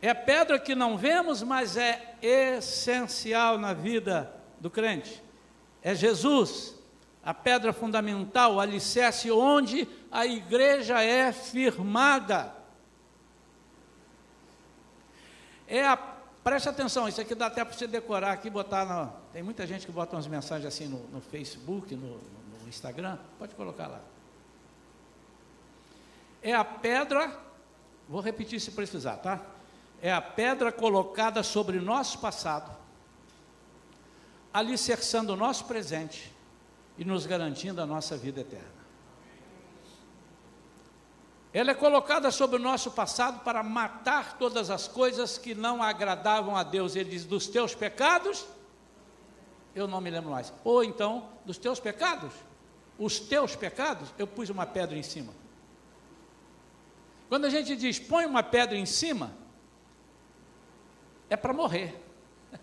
É 0.00 0.12
pedra 0.12 0.58
que 0.58 0.74
não 0.74 0.98
vemos, 0.98 1.42
mas 1.42 1.76
é 1.76 2.16
essencial 2.20 3.58
na 3.58 3.72
vida 3.72 4.34
do 4.60 4.70
crente. 4.70 5.22
É 5.82 5.94
Jesus, 5.94 6.74
a 7.24 7.32
pedra 7.32 7.72
fundamental, 7.72 8.54
o 8.54 8.60
alicerce 8.60 9.30
onde 9.30 9.88
a 10.12 10.26
igreja 10.26 11.02
é 11.02 11.32
firmada. 11.32 12.54
É 15.66 15.86
a, 15.86 15.96
preste 16.44 16.68
atenção, 16.68 17.08
isso 17.08 17.20
aqui 17.20 17.34
dá 17.34 17.46
até 17.46 17.64
para 17.64 17.74
você 17.74 17.86
decorar 17.86 18.32
aqui, 18.32 18.50
botar 18.50 18.84
na. 18.84 19.06
Tem 19.32 19.42
muita 19.42 19.66
gente 19.66 19.86
que 19.86 19.90
bota 19.90 20.14
umas 20.14 20.26
mensagens 20.26 20.66
assim 20.66 20.86
no, 20.86 20.98
no 21.08 21.20
Facebook, 21.20 21.96
no, 21.96 22.18
no 22.18 22.68
Instagram, 22.68 23.18
pode 23.38 23.54
colocar 23.54 23.88
lá. 23.88 24.00
É 26.42 26.52
a 26.52 26.62
pedra, 26.62 27.34
vou 28.06 28.20
repetir 28.20 28.60
se 28.60 28.70
precisar, 28.70 29.16
tá? 29.16 29.40
É 30.02 30.12
a 30.12 30.20
pedra 30.20 30.70
colocada 30.70 31.42
sobre 31.42 31.80
nosso 31.80 32.18
passado, 32.18 32.70
alicerçando 34.52 35.32
o 35.32 35.36
nosso 35.36 35.64
presente 35.64 36.30
e 36.98 37.04
nos 37.04 37.24
garantindo 37.24 37.80
a 37.80 37.86
nossa 37.86 38.18
vida 38.18 38.42
eterna. 38.42 38.83
Ela 41.54 41.70
é 41.70 41.74
colocada 41.74 42.32
sobre 42.32 42.56
o 42.56 42.58
nosso 42.58 42.90
passado 42.90 43.44
para 43.44 43.62
matar 43.62 44.36
todas 44.38 44.70
as 44.70 44.88
coisas 44.88 45.38
que 45.38 45.54
não 45.54 45.80
agradavam 45.80 46.56
a 46.56 46.64
Deus. 46.64 46.96
Ele 46.96 47.10
diz: 47.10 47.24
dos 47.24 47.46
teus 47.46 47.76
pecados, 47.76 48.44
eu 49.72 49.86
não 49.86 50.00
me 50.00 50.10
lembro 50.10 50.32
mais. 50.32 50.52
Ou 50.64 50.82
então, 50.82 51.28
dos 51.44 51.56
teus 51.56 51.78
pecados, 51.78 52.32
os 52.98 53.20
teus 53.20 53.54
pecados, 53.54 54.12
eu 54.18 54.26
pus 54.26 54.50
uma 54.50 54.66
pedra 54.66 54.98
em 54.98 55.02
cima. 55.04 55.32
Quando 57.28 57.44
a 57.44 57.50
gente 57.50 57.76
diz 57.76 58.00
põe 58.00 58.26
uma 58.26 58.42
pedra 58.42 58.76
em 58.76 58.84
cima, 58.84 59.32
é 61.30 61.36
para 61.36 61.52
morrer. 61.52 62.02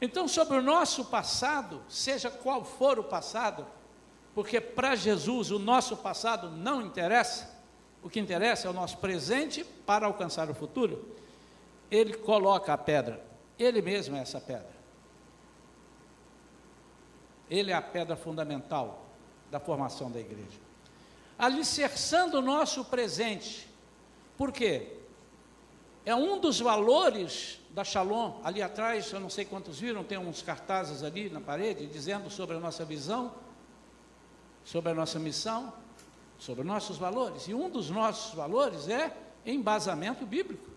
Então, 0.00 0.28
sobre 0.28 0.58
o 0.58 0.62
nosso 0.62 1.06
passado, 1.06 1.82
seja 1.88 2.30
qual 2.30 2.62
for 2.62 2.98
o 2.98 3.04
passado, 3.04 3.66
porque 4.34 4.60
para 4.60 4.96
Jesus 4.96 5.50
o 5.50 5.58
nosso 5.58 5.96
passado 5.96 6.50
não 6.50 6.82
interessa, 6.82 7.54
o 8.02 8.10
que 8.10 8.18
interessa 8.20 8.66
é 8.66 8.70
o 8.70 8.74
nosso 8.74 8.98
presente 8.98 9.64
para 9.64 10.06
alcançar 10.06 10.50
o 10.50 10.54
futuro. 10.54 11.14
Ele 11.90 12.14
coloca 12.14 12.72
a 12.72 12.78
pedra, 12.78 13.24
ele 13.58 13.80
mesmo 13.80 14.16
é 14.16 14.20
essa 14.20 14.40
pedra. 14.40 14.74
Ele 17.48 17.70
é 17.70 17.74
a 17.74 17.82
pedra 17.82 18.16
fundamental 18.16 19.06
da 19.50 19.60
formação 19.60 20.10
da 20.10 20.18
igreja. 20.18 20.58
Alicerçando 21.38 22.38
o 22.38 22.42
nosso 22.42 22.84
presente. 22.84 23.68
Por 24.36 24.50
quê? 24.50 24.96
É 26.04 26.14
um 26.14 26.38
dos 26.38 26.60
valores 26.60 27.60
da 27.70 27.84
Shalom. 27.84 28.40
Ali 28.42 28.62
atrás, 28.62 29.12
eu 29.12 29.20
não 29.20 29.30
sei 29.30 29.44
quantos 29.44 29.78
viram, 29.80 30.04
tem 30.04 30.18
uns 30.18 30.42
cartazes 30.42 31.02
ali 31.02 31.28
na 31.30 31.40
parede 31.40 31.86
dizendo 31.86 32.30
sobre 32.30 32.56
a 32.56 32.60
nossa 32.60 32.84
visão, 32.84 33.32
sobre 34.64 34.92
a 34.92 34.94
nossa 34.94 35.18
missão, 35.18 35.72
sobre 36.38 36.64
nossos 36.64 36.96
valores. 36.96 37.46
E 37.48 37.54
um 37.54 37.68
dos 37.68 37.90
nossos 37.90 38.34
valores 38.34 38.88
é 38.88 39.16
embasamento 39.44 40.24
bíblico. 40.24 40.74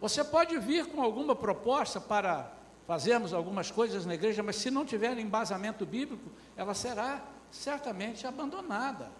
Você 0.00 0.22
pode 0.22 0.58
vir 0.58 0.86
com 0.86 1.02
alguma 1.02 1.34
proposta 1.34 2.00
para 2.00 2.52
fazemos 2.86 3.32
algumas 3.32 3.70
coisas 3.70 4.06
na 4.06 4.14
igreja, 4.14 4.42
mas 4.42 4.56
se 4.56 4.70
não 4.70 4.84
tiver 4.84 5.18
embasamento 5.18 5.84
bíblico, 5.84 6.30
ela 6.56 6.72
será 6.74 7.24
certamente 7.50 8.26
abandonada. 8.26 9.10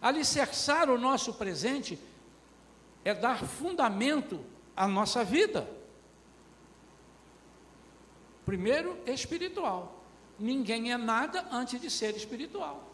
Alicerçar 0.00 0.90
o 0.90 0.98
nosso 0.98 1.32
presente 1.34 1.98
é 3.04 3.14
dar 3.14 3.44
fundamento 3.44 4.44
à 4.78 4.86
nossa 4.86 5.24
vida. 5.24 5.68
Primeiro, 8.46 8.96
espiritual. 9.06 10.04
Ninguém 10.38 10.92
é 10.92 10.96
nada 10.96 11.46
antes 11.50 11.80
de 11.80 11.90
ser 11.90 12.16
espiritual. 12.16 12.84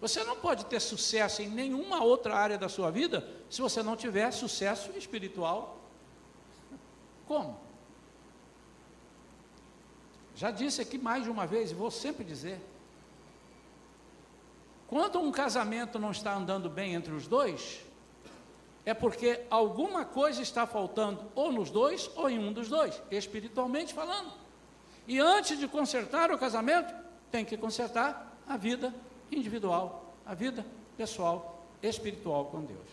Você 0.00 0.22
não 0.22 0.36
pode 0.36 0.64
ter 0.66 0.80
sucesso 0.80 1.42
em 1.42 1.48
nenhuma 1.48 2.04
outra 2.04 2.36
área 2.36 2.56
da 2.56 2.68
sua 2.68 2.88
vida 2.88 3.28
se 3.50 3.60
você 3.60 3.82
não 3.82 3.96
tiver 3.96 4.30
sucesso 4.30 4.92
espiritual. 4.96 5.76
Como? 7.26 7.58
Já 10.36 10.52
disse 10.52 10.80
aqui 10.80 10.96
mais 10.96 11.24
de 11.24 11.30
uma 11.30 11.48
vez, 11.48 11.72
e 11.72 11.74
vou 11.74 11.90
sempre 11.90 12.24
dizer. 12.24 12.60
Quando 14.86 15.18
um 15.18 15.32
casamento 15.32 15.98
não 15.98 16.12
está 16.12 16.32
andando 16.32 16.70
bem 16.70 16.94
entre 16.94 17.12
os 17.12 17.26
dois, 17.26 17.87
é 18.88 18.94
porque 18.94 19.44
alguma 19.50 20.02
coisa 20.02 20.40
está 20.40 20.66
faltando 20.66 21.30
ou 21.34 21.52
nos 21.52 21.68
dois 21.68 22.10
ou 22.16 22.30
em 22.30 22.38
um 22.38 22.54
dos 22.54 22.70
dois, 22.70 23.02
espiritualmente 23.10 23.92
falando. 23.92 24.32
E 25.06 25.20
antes 25.20 25.58
de 25.58 25.68
consertar 25.68 26.30
o 26.32 26.38
casamento, 26.38 26.94
tem 27.30 27.44
que 27.44 27.58
consertar 27.58 28.34
a 28.46 28.56
vida 28.56 28.94
individual, 29.30 30.14
a 30.24 30.32
vida 30.32 30.64
pessoal, 30.96 31.68
espiritual 31.82 32.46
com 32.46 32.64
Deus. 32.64 32.88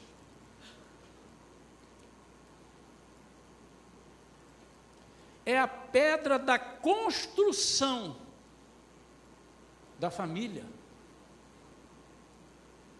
É 5.45 5.57
a 5.57 5.67
pedra 5.69 6.37
da 6.37 6.59
construção 6.59 8.17
da 9.97 10.11
família. 10.11 10.65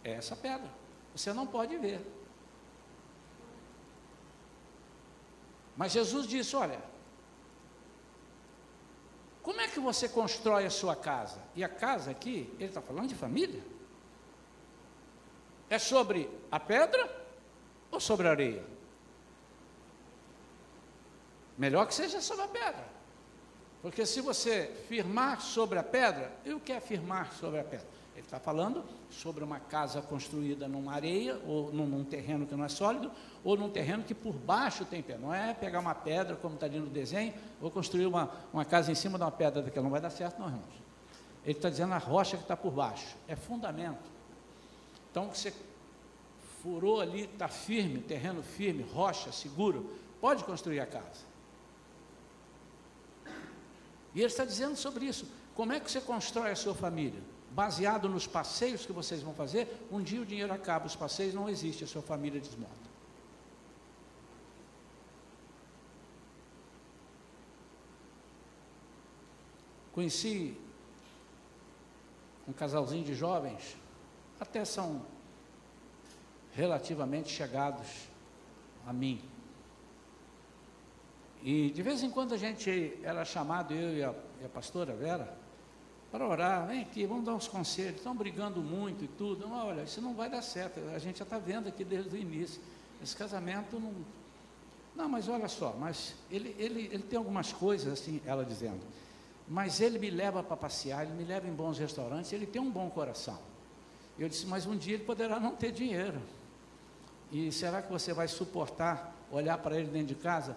É 0.02 0.12
essa 0.12 0.34
pedra. 0.34 0.72
Você 1.14 1.34
não 1.34 1.46
pode 1.46 1.76
ver. 1.76 2.16
Mas 5.76 5.92
Jesus 5.92 6.28
disse: 6.28 6.56
olha, 6.56 6.80
como 9.42 9.62
é 9.62 9.68
que 9.68 9.80
você 9.80 10.10
constrói 10.10 10.66
a 10.66 10.70
sua 10.70 10.96
casa? 10.96 11.42
E 11.56 11.64
a 11.64 11.70
casa 11.70 12.12
aqui, 12.12 12.52
ele 12.56 12.66
está 12.66 12.82
falando 12.82 13.08
de 13.08 13.16
família? 13.16 13.64
É 15.70 15.78
sobre 15.78 16.30
a 16.52 16.60
pedra 16.60 17.10
ou 17.92 18.00
sobre 18.00 18.28
a 18.28 18.32
areia? 18.32 18.64
Melhor 21.58 21.88
que 21.88 21.94
seja 21.94 22.22
sobre 22.22 22.46
a 22.46 22.48
pedra. 22.48 22.96
Porque 23.82 24.06
se 24.06 24.20
você 24.20 24.66
firmar 24.88 25.42
sobre 25.42 25.78
a 25.78 25.84
pedra, 25.84 26.32
e 26.44 26.54
o 26.54 26.60
que 26.60 26.74
é 26.74 26.80
firmar 26.80 27.32
sobre 27.34 27.60
a 27.60 27.64
pedra? 27.64 27.95
Ele 28.16 28.24
está 28.24 28.40
falando 28.40 28.82
sobre 29.10 29.44
uma 29.44 29.60
casa 29.60 30.02
construída 30.02 30.70
numa 30.70 30.94
areia, 30.94 31.38
ou 31.46 31.74
num, 31.74 31.86
num, 31.86 32.04
terreno 32.06 32.48
que 32.48 32.56
não 32.56 32.64
é 32.64 32.70
sólido, 32.70 33.12
ou 33.44 33.58
num 33.58 33.70
terreno 33.70 34.04
que 34.04 34.16
por 34.16 34.34
baixo 34.34 34.86
tem 34.86 35.04
pedra. 35.04 35.22
Não 35.22 35.34
é 35.34 35.54
pegar 35.54 35.82
uma 35.82 35.94
pedra, 35.94 36.38
como 36.38 36.56
está 36.56 36.66
ali 36.66 36.80
no 36.80 36.88
desenho, 36.88 37.34
ou 37.62 37.70
construir 37.70 38.06
uma, 38.06 38.32
uma 38.54 38.64
casa 38.64 38.90
em 38.90 38.96
cima 38.96 39.18
de 39.18 39.24
uma 39.26 39.32
pedra 39.32 39.62
daquela. 39.62 39.84
Não 39.84 39.92
vai 39.92 40.00
dar 40.00 40.10
certo, 40.10 40.40
não, 40.40 40.48
irmãos. 40.48 40.64
Ele 41.44 41.58
está 41.58 41.70
dizendo 41.70 41.94
a 41.94 41.98
rocha 41.98 42.38
que 42.38 42.44
está 42.44 42.56
por 42.56 42.72
baixo. 42.72 43.18
É 43.28 43.36
fundamento. 43.36 44.10
Então, 45.12 45.28
você 45.28 45.54
furou 46.64 47.02
ali, 47.02 47.26
está 47.26 47.50
firme, 47.50 48.00
terreno 48.00 48.42
firme, 48.42 48.82
rocha, 48.94 49.30
seguro, 49.34 49.94
pode 50.22 50.46
construir 50.46 50.80
a 50.80 50.86
casa. 50.86 51.36
E 54.16 54.20
ele 54.20 54.28
está 54.28 54.46
dizendo 54.46 54.78
sobre 54.78 55.06
isso. 55.06 55.28
Como 55.54 55.74
é 55.74 55.82
que 55.82 55.92
você 55.92 56.00
constrói 56.00 56.52
a 56.52 56.56
sua 56.56 56.74
família? 56.74 57.35
Baseado 57.56 58.10
nos 58.10 58.28
passeios 58.28 58.86
que 58.86 58.92
vocês 58.92 59.22
vão 59.22 59.34
fazer, 59.34 59.88
um 59.90 60.04
dia 60.04 60.22
o 60.22 60.26
dinheiro 60.26 60.52
acaba, 60.52 60.86
os 60.86 60.96
passeios 60.96 61.34
não 61.34 61.48
existem, 61.48 61.86
a 61.86 61.88
sua 61.88 62.02
família 62.02 62.40
desmonta. 62.40 62.94
Conheci 69.94 70.58
um 72.46 72.52
casalzinho 72.52 73.06
de 73.06 73.16
jovens, 73.16 73.78
até 74.38 74.66
são 74.66 75.06
relativamente 76.54 77.30
chegados 77.30 77.88
a 78.86 78.92
mim. 78.92 79.22
E 81.42 81.70
de 81.70 81.82
vez 81.82 82.04
em 82.04 82.12
quando 82.12 82.34
a 82.34 82.38
gente 82.38 83.00
era 83.02 83.24
chamado, 83.24 83.74
eu 83.74 83.98
e 83.98 84.04
a, 84.04 84.14
e 84.42 84.46
a 84.46 84.50
pastora 84.50 84.94
Vera, 84.94 85.45
para 86.16 86.26
orar, 86.26 86.66
vem 86.66 86.82
aqui, 86.82 87.06
vamos 87.06 87.26
dar 87.26 87.34
uns 87.34 87.46
conselhos, 87.46 87.98
estão 87.98 88.16
brigando 88.16 88.62
muito 88.62 89.04
e 89.04 89.08
tudo. 89.08 89.52
Olha, 89.52 89.82
isso 89.82 90.00
não 90.00 90.14
vai 90.14 90.30
dar 90.30 90.42
certo, 90.42 90.80
a 90.96 90.98
gente 90.98 91.20
já 91.20 91.26
está 91.26 91.38
vendo 91.38 91.68
aqui 91.68 91.84
desde 91.84 92.16
o 92.16 92.18
início. 92.18 92.62
Esse 93.04 93.14
casamento 93.14 93.78
não. 93.78 93.94
Não, 94.96 95.10
mas 95.10 95.28
olha 95.28 95.50
só, 95.50 95.76
mas 95.78 96.16
ele, 96.32 96.56
ele, 96.58 96.90
ele 96.90 97.04
tem 97.04 97.18
algumas 97.18 97.52
coisas, 97.52 97.92
assim, 97.92 98.22
ela 98.26 98.46
dizendo, 98.46 98.80
mas 99.46 99.82
ele 99.82 100.00
me 100.00 100.10
leva 100.10 100.42
para 100.42 100.56
passear, 100.56 101.06
ele 101.06 101.12
me 101.12 101.26
leva 101.26 101.50
em 101.50 101.54
bons 101.54 101.78
restaurantes, 101.78 102.32
ele 102.32 102.46
tem 102.46 102.62
um 102.62 102.72
bom 102.72 102.90
coração. 102.90 103.38
Eu 104.18 104.30
disse, 104.30 104.46
mas 104.46 104.66
um 104.66 104.78
dia 104.78 104.94
ele 104.94 105.04
poderá 105.04 105.38
não 105.38 105.54
ter 105.54 105.74
dinheiro. 105.74 106.22
E 107.30 107.52
será 107.52 107.82
que 107.82 107.92
você 107.92 108.14
vai 108.14 108.30
suportar 108.30 109.14
olhar 109.30 109.58
para 109.58 109.78
ele 109.78 109.90
dentro 109.90 110.08
de 110.08 110.16
casa? 110.16 110.56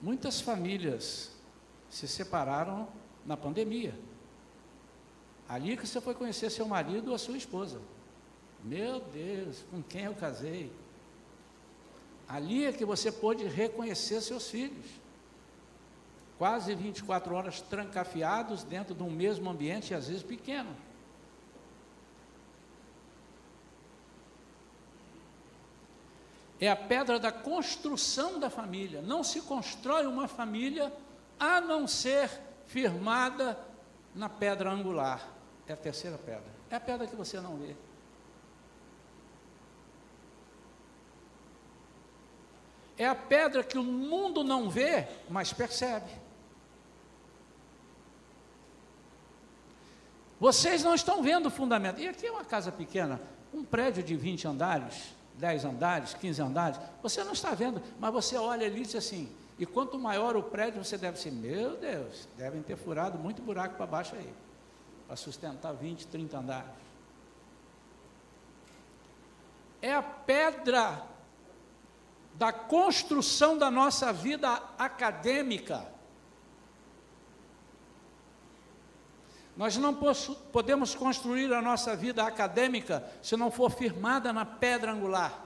Muitas 0.00 0.40
famílias 0.40 1.32
se 1.90 2.06
separaram 2.06 3.01
na 3.26 3.36
pandemia. 3.36 3.94
Ali 5.48 5.76
que 5.76 5.86
você 5.86 6.00
foi 6.00 6.14
conhecer 6.14 6.50
seu 6.50 6.66
marido 6.66 7.08
ou 7.08 7.14
a 7.14 7.18
sua 7.18 7.36
esposa. 7.36 7.80
Meu 8.64 9.00
Deus, 9.00 9.64
com 9.70 9.82
quem 9.82 10.04
eu 10.04 10.14
casei? 10.14 10.72
Ali 12.28 12.64
é 12.64 12.72
que 12.72 12.84
você 12.84 13.12
pôde 13.12 13.44
reconhecer 13.44 14.20
seus 14.20 14.48
filhos. 14.48 14.86
Quase 16.38 16.74
24 16.74 17.34
horas 17.34 17.60
trancafiados 17.60 18.64
dentro 18.64 18.94
de 18.94 19.02
um 19.02 19.10
mesmo 19.10 19.50
ambiente, 19.50 19.94
às 19.94 20.08
vezes 20.08 20.22
pequeno. 20.22 20.74
é 26.64 26.70
a 26.70 26.76
pedra 26.76 27.18
da 27.18 27.32
construção 27.32 28.38
da 28.38 28.48
família. 28.48 29.02
Não 29.02 29.24
se 29.24 29.40
constrói 29.40 30.06
uma 30.06 30.28
família 30.28 30.92
a 31.38 31.60
não 31.60 31.88
ser 31.88 32.30
firmada 32.66 33.58
na 34.14 34.28
pedra 34.28 34.70
angular. 34.70 35.26
É 35.66 35.72
a 35.72 35.76
terceira 35.76 36.18
pedra. 36.18 36.44
É 36.70 36.76
a 36.76 36.80
pedra 36.80 37.06
que 37.06 37.16
você 37.16 37.40
não 37.40 37.56
vê. 37.56 37.74
É 42.98 43.06
a 43.06 43.14
pedra 43.14 43.64
que 43.64 43.78
o 43.78 43.82
mundo 43.82 44.44
não 44.44 44.68
vê, 44.68 45.08
mas 45.28 45.52
percebe. 45.52 46.10
Vocês 50.38 50.82
não 50.82 50.94
estão 50.94 51.22
vendo 51.22 51.46
o 51.46 51.50
fundamento. 51.50 52.00
E 52.00 52.08
aqui 52.08 52.26
é 52.26 52.30
uma 52.30 52.44
casa 52.44 52.70
pequena, 52.70 53.20
um 53.52 53.64
prédio 53.64 54.02
de 54.02 54.16
20 54.16 54.48
andares 54.48 55.14
10 55.34 55.64
andares, 55.64 56.14
15 56.14 56.42
andares, 56.42 56.80
você 57.02 57.24
não 57.24 57.32
está 57.32 57.54
vendo, 57.54 57.82
mas 57.98 58.12
você 58.12 58.36
olha 58.36 58.66
ali 58.66 58.80
e 58.80 58.84
diz 58.84 58.94
assim, 58.94 59.28
e 59.62 59.66
quanto 59.66 59.96
maior 59.96 60.36
o 60.36 60.42
prédio, 60.42 60.82
você 60.82 60.98
deve 60.98 61.20
ser, 61.20 61.30
meu 61.30 61.76
Deus, 61.76 62.28
devem 62.36 62.60
ter 62.60 62.76
furado 62.76 63.16
muito 63.16 63.40
buraco 63.40 63.76
para 63.76 63.86
baixo 63.86 64.16
aí, 64.16 64.34
para 65.06 65.14
sustentar 65.14 65.72
20, 65.72 66.08
30 66.08 66.36
andares. 66.36 66.70
É 69.80 69.94
a 69.94 70.02
pedra 70.02 71.06
da 72.34 72.52
construção 72.52 73.56
da 73.56 73.70
nossa 73.70 74.12
vida 74.12 74.52
acadêmica. 74.76 75.86
Nós 79.56 79.76
não 79.76 79.96
podemos 80.50 80.92
construir 80.92 81.52
a 81.52 81.62
nossa 81.62 81.94
vida 81.94 82.24
acadêmica 82.26 83.08
se 83.22 83.36
não 83.36 83.48
for 83.48 83.70
firmada 83.70 84.32
na 84.32 84.44
pedra 84.44 84.90
angular, 84.90 85.40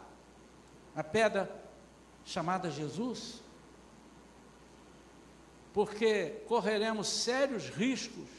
na 0.95 1.05
pedra 1.05 1.55
chamada 2.25 2.71
Jesus, 2.71 3.45
porque 5.77 6.43
correremos 6.49 7.07
sérios 7.07 7.69
riscos 7.69 8.31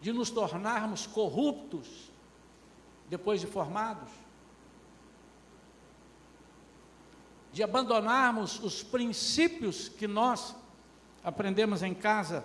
de 0.00 0.12
nos 0.12 0.28
tornarmos 0.28 1.06
corruptos 1.06 2.10
depois 3.08 3.40
de 3.40 3.46
formados, 3.46 4.10
de 7.52 7.62
abandonarmos 7.62 8.58
os 8.58 8.82
princípios 8.82 9.88
que 9.88 10.08
nós 10.08 10.56
aprendemos 11.22 11.84
em 11.84 11.94
casa 11.94 12.44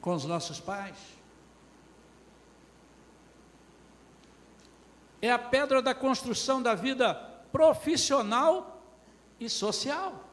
com 0.00 0.12
os 0.14 0.24
nossos 0.24 0.58
pais. 0.58 0.98
É 5.22 5.30
a 5.30 5.38
pedra 5.38 5.80
da 5.80 5.94
construção 5.94 6.60
da 6.60 6.74
vida 6.74 7.14
profissional 7.52 8.82
e 9.38 9.48
social. 9.48 10.27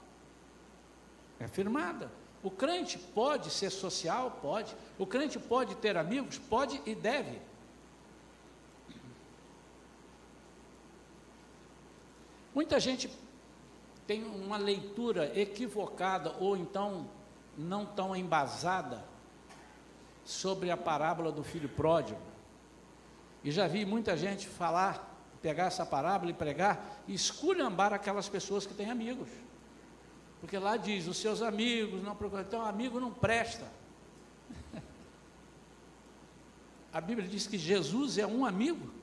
É 1.39 1.48
firmada. 1.48 2.12
O 2.43 2.52
crente 2.52 2.98
pode 2.98 3.50
ser 3.50 3.69
social? 3.69 4.39
Pode. 4.41 4.76
O 4.98 5.06
crente 5.06 5.39
pode 5.39 5.76
ter 5.76 5.98
amigos? 5.98 6.38
Pode 6.38 6.82
e 6.86 6.93
deve. 6.93 7.41
Muita 12.54 12.80
gente 12.80 13.10
tem 14.08 14.24
uma 14.24 14.58
leitura 14.58 15.38
equivocada 15.38 16.36
ou 16.39 16.56
então 16.56 17.08
não 17.58 17.86
tão 17.86 18.15
embasada 18.15 19.04
sobre 20.24 20.71
a 20.71 20.78
parábola 20.78 21.32
do 21.32 21.43
filho 21.43 21.67
pródigo. 21.67 22.19
E 23.43 23.52
já 23.52 23.67
vi 23.67 23.86
muita 23.86 24.15
gente 24.15 24.48
falar, 24.48 25.19
pegar 25.41 25.65
essa 25.65 25.86
parábola 25.86 26.32
e 26.32 26.34
pregar 26.34 27.04
e 27.08 27.13
esculhambar 27.13 27.93
aquelas 27.93 28.30
pessoas 28.30 28.65
que 28.65 28.74
têm 28.74 28.89
amigos. 28.89 29.30
Porque 30.39 30.58
lá 30.58 30.78
diz, 30.78 31.08
os 31.08 31.17
seus 31.17 31.41
amigos 31.41 32.04
não 32.04 32.15
procuram, 32.15 32.43
então 32.43 32.65
amigo 32.65 33.00
não 33.00 33.12
presta. 33.12 33.71
A 36.93 37.02
Bíblia 37.02 37.28
diz 37.28 37.48
que 37.48 37.58
Jesus 37.58 38.17
é 38.17 38.28
um 38.28 38.45
amigo. 38.45 38.93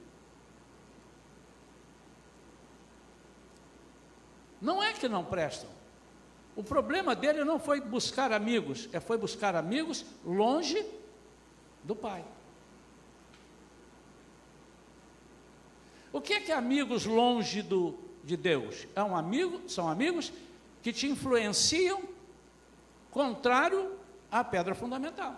Não 4.60 4.82
é 4.82 4.92
que 4.92 5.08
não 5.08 5.24
prestam. 5.24 5.68
O 6.54 6.62
problema 6.62 7.16
dele 7.16 7.44
não 7.44 7.58
foi 7.58 7.80
buscar 7.80 8.30
amigos, 8.30 8.88
é 8.92 9.00
foi 9.00 9.16
buscar 9.16 9.56
amigos 9.56 10.04
longe 10.24 10.86
do 11.82 11.96
Pai. 11.96 12.24
O 16.12 16.20
que 16.20 16.34
é 16.34 16.40
que 16.40 16.52
amigos 16.52 17.06
longe 17.06 17.62
do, 17.62 17.98
de 18.22 18.36
Deus? 18.36 18.86
É 18.94 19.02
um 19.02 19.16
amigo, 19.16 19.68
são 19.68 19.88
amigos 19.88 20.30
que 20.82 20.92
te 20.92 21.06
influenciam 21.06 22.02
contrário 23.10 23.98
à 24.30 24.42
pedra 24.42 24.74
fundamental. 24.74 25.36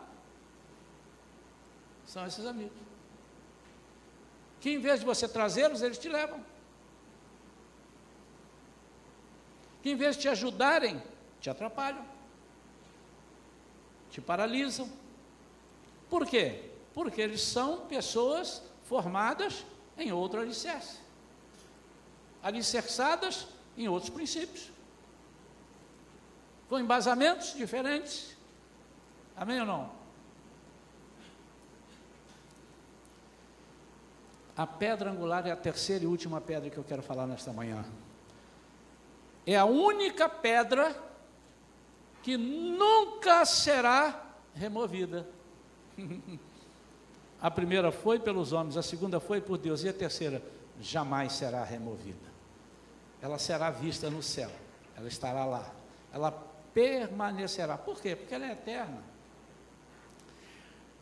São 2.06 2.26
esses 2.26 2.46
amigos. 2.46 2.76
Que 4.60 4.70
em 4.70 4.78
vez 4.78 5.00
de 5.00 5.06
você 5.06 5.28
trazê-los, 5.28 5.82
eles 5.82 5.98
te 5.98 6.08
levam. 6.08 6.44
Que 9.82 9.90
em 9.90 9.96
vez 9.96 10.16
de 10.16 10.22
te 10.22 10.28
ajudarem, 10.28 11.02
te 11.40 11.50
atrapalham. 11.50 12.04
Te 14.10 14.20
paralisam 14.20 14.90
por 16.14 16.26
quê? 16.26 16.70
Porque 16.94 17.20
eles 17.20 17.42
são 17.42 17.86
pessoas 17.86 18.62
formadas 18.84 19.64
em 19.98 20.12
outro 20.12 20.40
alicerce, 20.40 20.98
alicerçadas 22.40 23.48
em 23.76 23.88
outros 23.88 24.10
princípios, 24.10 24.70
com 26.74 26.80
embasamentos 26.80 27.54
diferentes. 27.54 28.36
Amém 29.36 29.60
ou 29.60 29.66
não? 29.66 29.92
A 34.56 34.66
pedra 34.66 35.12
angular 35.12 35.46
é 35.46 35.52
a 35.52 35.56
terceira 35.56 36.02
e 36.02 36.06
última 36.08 36.40
pedra 36.40 36.68
que 36.68 36.76
eu 36.76 36.82
quero 36.82 37.00
falar 37.00 37.28
nesta 37.28 37.52
manhã. 37.52 37.84
É 39.46 39.56
a 39.56 39.64
única 39.64 40.28
pedra 40.28 41.00
que 42.24 42.36
nunca 42.36 43.44
será 43.44 44.32
removida. 44.52 45.28
A 47.40 47.50
primeira 47.50 47.92
foi 47.92 48.18
pelos 48.18 48.54
homens, 48.54 48.74
a 48.78 48.82
segunda 48.82 49.20
foi 49.20 49.38
por 49.38 49.58
Deus, 49.58 49.84
e 49.84 49.88
a 49.90 49.92
terceira 49.92 50.42
jamais 50.80 51.34
será 51.34 51.62
removida. 51.62 52.32
Ela 53.20 53.38
será 53.38 53.70
vista 53.70 54.08
no 54.08 54.22
céu, 54.22 54.50
ela 54.96 55.08
estará 55.08 55.44
lá, 55.44 55.70
ela 56.10 56.53
permanecerá. 56.74 57.78
Por 57.78 58.00
quê? 58.02 58.14
Porque 58.16 58.34
ela 58.34 58.46
é 58.46 58.52
eterna. 58.52 59.02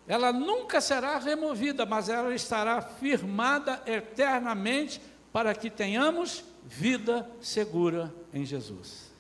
Ela 0.07 0.33
nunca 0.33 0.81
será 0.81 1.19
removida, 1.19 1.87
mas 1.87 2.09
ela 2.09 2.35
estará 2.35 2.83
firmada 2.83 3.83
eternamente 3.87 5.01
para 5.33 5.55
que 5.55 5.71
tenhamos 5.71 6.45
vida 6.65 7.29
segura 7.41 8.13
em 8.33 8.45
Jesus. 8.45 9.11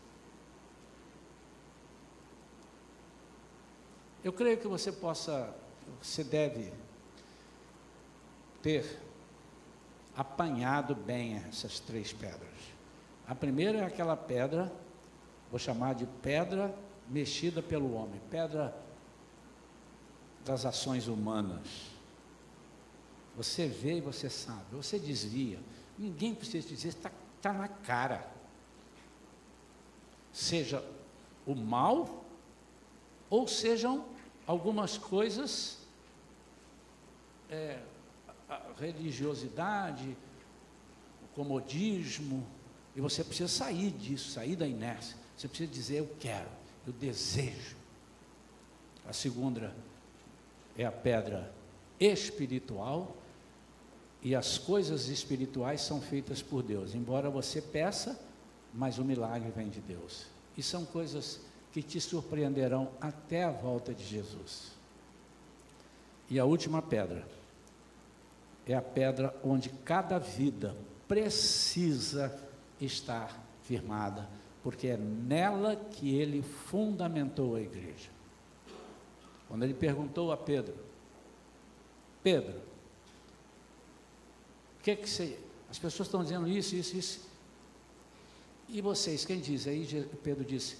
Eu 4.22 4.32
creio 4.32 4.58
que 4.58 4.68
você 4.68 4.92
possa 4.92 5.52
você 6.00 6.22
deve 6.22 6.72
ter 8.62 8.98
apanhado 10.16 10.94
bem 10.94 11.42
essas 11.48 11.80
três 11.80 12.12
pedras. 12.12 12.50
A 13.26 13.34
primeira 13.34 13.78
é 13.78 13.84
aquela 13.84 14.16
pedra, 14.16 14.72
vou 15.52 15.58
chamar 15.58 15.94
de 15.94 16.06
pedra 16.06 16.74
mexida 17.06 17.62
pelo 17.62 17.92
homem, 17.92 18.18
pedra 18.30 18.74
das 20.42 20.64
ações 20.64 21.08
humanas. 21.08 21.90
Você 23.36 23.68
vê 23.68 23.98
e 23.98 24.00
você 24.00 24.30
sabe, 24.30 24.64
você 24.72 24.98
desvia. 24.98 25.60
Ninguém 25.98 26.34
precisa 26.34 26.66
dizer, 26.66 26.88
está 26.88 27.12
tá 27.42 27.52
na 27.52 27.68
cara. 27.68 28.26
Seja 30.32 30.82
o 31.46 31.54
mal, 31.54 32.24
ou 33.28 33.46
sejam 33.46 34.06
algumas 34.46 34.96
coisas, 34.96 35.78
é, 37.50 37.78
a 38.48 38.58
religiosidade, 38.80 40.16
o 41.24 41.28
comodismo, 41.34 42.46
e 42.96 43.02
você 43.02 43.22
precisa 43.22 43.48
sair 43.48 43.90
disso, 43.90 44.30
sair 44.30 44.56
da 44.56 44.66
inércia. 44.66 45.21
Você 45.42 45.48
precisa 45.48 45.72
dizer: 45.72 45.98
Eu 45.98 46.10
quero, 46.20 46.48
eu 46.86 46.92
desejo. 46.92 47.74
A 49.08 49.12
segunda 49.12 49.74
é 50.78 50.84
a 50.84 50.92
pedra 50.92 51.52
espiritual, 51.98 53.16
e 54.22 54.36
as 54.36 54.56
coisas 54.56 55.08
espirituais 55.08 55.80
são 55.80 56.00
feitas 56.00 56.40
por 56.40 56.62
Deus, 56.62 56.94
embora 56.94 57.28
você 57.28 57.60
peça, 57.60 58.16
mas 58.72 58.98
o 58.98 59.04
milagre 59.04 59.50
vem 59.50 59.68
de 59.68 59.80
Deus. 59.80 60.26
E 60.56 60.62
são 60.62 60.84
coisas 60.84 61.40
que 61.72 61.82
te 61.82 62.00
surpreenderão 62.00 62.92
até 63.00 63.42
a 63.42 63.50
volta 63.50 63.92
de 63.92 64.04
Jesus. 64.04 64.70
E 66.30 66.38
a 66.38 66.44
última 66.44 66.80
pedra 66.80 67.26
é 68.64 68.74
a 68.74 68.82
pedra 68.82 69.34
onde 69.42 69.70
cada 69.70 70.20
vida 70.20 70.76
precisa 71.08 72.32
estar 72.80 73.44
firmada, 73.64 74.28
porque 74.62 74.88
é 74.88 74.96
nela 74.96 75.76
que 75.76 76.14
ele 76.14 76.42
fundamentou 76.42 77.56
a 77.56 77.60
igreja. 77.60 78.10
Quando 79.48 79.64
ele 79.64 79.74
perguntou 79.74 80.30
a 80.32 80.36
Pedro: 80.36 80.74
Pedro, 82.22 82.58
o 84.78 84.82
que 84.82 84.92
é 84.92 84.96
que 84.96 85.08
você. 85.08 85.38
As 85.70 85.78
pessoas 85.78 86.06
estão 86.06 86.22
dizendo 86.22 86.46
isso, 86.48 86.76
isso, 86.76 86.96
isso. 86.96 87.32
E 88.68 88.80
vocês, 88.80 89.24
quem 89.24 89.40
diz? 89.40 89.66
Aí 89.66 89.86
Pedro 90.22 90.44
disse: 90.44 90.78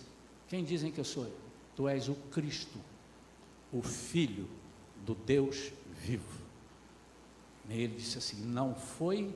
Quem 0.48 0.64
dizem 0.64 0.92
que 0.92 1.00
eu 1.00 1.04
sou? 1.04 1.30
Tu 1.74 1.88
és 1.88 2.08
o 2.08 2.14
Cristo, 2.14 2.78
o 3.72 3.82
Filho 3.82 4.48
do 5.04 5.14
Deus 5.14 5.72
vivo. 5.90 6.40
E 7.68 7.82
ele 7.82 7.96
disse 7.96 8.18
assim: 8.18 8.42
Não 8.44 8.74
foi 8.74 9.34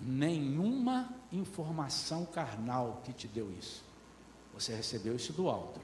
nenhuma 0.00 1.14
informação 1.32 2.24
carnal 2.26 3.02
que 3.04 3.12
te 3.12 3.28
deu 3.28 3.50
isso. 3.52 3.84
Você 4.54 4.74
recebeu 4.74 5.14
isso 5.16 5.32
do 5.32 5.48
alto. 5.48 5.80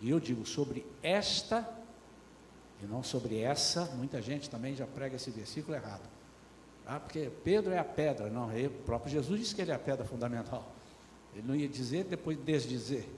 E 0.00 0.10
eu 0.10 0.20
digo 0.20 0.44
sobre 0.46 0.86
esta 1.02 1.68
e 2.82 2.86
não 2.86 3.02
sobre 3.02 3.40
essa, 3.40 3.86
muita 3.96 4.20
gente 4.20 4.50
também 4.50 4.74
já 4.74 4.86
prega 4.86 5.16
esse 5.16 5.30
versículo 5.30 5.74
errado. 5.74 6.06
Ah, 6.86 7.00
porque 7.00 7.30
Pedro 7.42 7.72
é 7.72 7.78
a 7.78 7.84
pedra, 7.84 8.28
não, 8.30 8.48
o 8.48 8.70
próprio 8.84 9.10
Jesus 9.10 9.40
disse 9.40 9.54
que 9.54 9.62
ele 9.62 9.70
é 9.70 9.74
a 9.74 9.78
pedra 9.78 10.04
fundamental. 10.04 10.72
Ele 11.34 11.46
não 11.46 11.56
ia 11.56 11.68
dizer 11.68 12.04
depois 12.04 12.38
desdizer. 12.38 13.08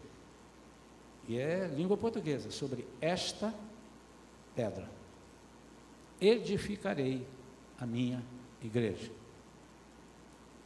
E 1.28 1.38
é 1.38 1.66
língua 1.66 1.96
portuguesa, 1.96 2.50
sobre 2.50 2.86
esta 3.00 3.52
pedra. 4.54 4.88
Edificarei 6.20 7.26
a 7.78 7.84
minha 7.84 8.24
igreja. 8.62 9.17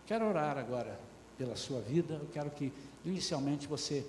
Quero 0.06 0.28
orar 0.28 0.58
agora 0.58 0.98
pela 1.38 1.56
sua 1.56 1.80
vida. 1.80 2.14
Eu 2.14 2.28
quero 2.32 2.50
que 2.50 2.72
inicialmente 3.04 3.66
você 3.66 4.06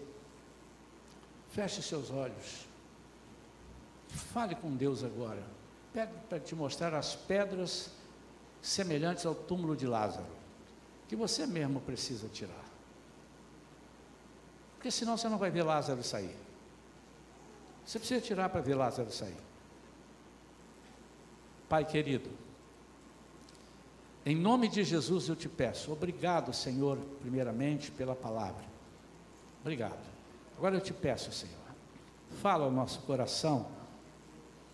feche 1.49 1.81
seus 1.81 2.09
olhos 2.09 2.73
Fale 4.13 4.55
com 4.55 4.75
Deus 4.75 5.03
agora. 5.03 5.43
Pede 5.91 6.11
para 6.29 6.39
te 6.39 6.55
mostrar 6.55 6.93
as 6.93 7.15
pedras 7.15 7.91
semelhantes 8.61 9.25
ao 9.25 9.35
túmulo 9.35 9.75
de 9.75 9.85
Lázaro, 9.85 10.27
que 11.07 11.15
você 11.15 11.45
mesmo 11.45 11.81
precisa 11.81 12.27
tirar. 12.27 12.63
Porque 14.75 14.91
senão 14.91 15.17
você 15.17 15.27
não 15.27 15.37
vai 15.37 15.49
ver 15.49 15.63
Lázaro 15.63 16.03
sair. 16.03 16.35
Você 17.85 17.99
precisa 17.99 18.21
tirar 18.21 18.49
para 18.49 18.61
ver 18.61 18.75
Lázaro 18.75 19.11
sair. 19.11 19.37
Pai 21.67 21.85
querido, 21.85 22.29
em 24.25 24.35
nome 24.35 24.67
de 24.67 24.83
Jesus 24.83 25.27
eu 25.27 25.35
te 25.35 25.49
peço, 25.49 25.91
obrigado, 25.91 26.53
Senhor, 26.53 26.97
primeiramente 27.21 27.91
pela 27.91 28.15
palavra. 28.15 28.63
Obrigado. 29.61 29.99
Agora 30.57 30.75
eu 30.75 30.81
te 30.81 30.93
peço, 30.93 31.31
Senhor, 31.31 31.55
fala 32.41 32.65
ao 32.65 32.71
nosso 32.71 32.99
coração 33.01 33.67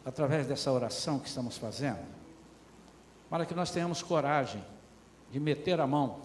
através 0.05 0.47
dessa 0.47 0.71
oração 0.71 1.19
que 1.19 1.27
estamos 1.27 1.57
fazendo, 1.57 2.05
para 3.29 3.45
que 3.45 3.53
nós 3.53 3.71
tenhamos 3.71 4.01
coragem 4.01 4.63
de 5.31 5.39
meter 5.39 5.79
a 5.79 5.87
mão 5.87 6.21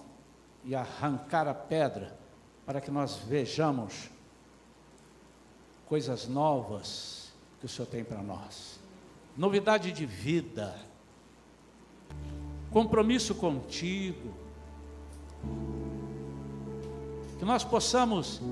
e 0.64 0.75
arrancar 0.75 1.47
a 1.47 1.55
pedra, 1.55 2.16
para 2.64 2.81
que 2.81 2.91
nós 2.91 3.16
vejamos 3.16 4.11
coisas 5.87 6.27
novas 6.27 7.33
que 7.61 7.66
o 7.66 7.68
Senhor 7.68 7.87
tem 7.87 8.03
para 8.03 8.22
nós. 8.22 8.81
Novidade 9.37 9.93
de 9.93 10.07
vida, 10.07 10.75
compromisso 12.75 13.37
contigo, 13.37 14.35
que 17.39 17.45
nós 17.45 17.62
possamos 17.62 18.43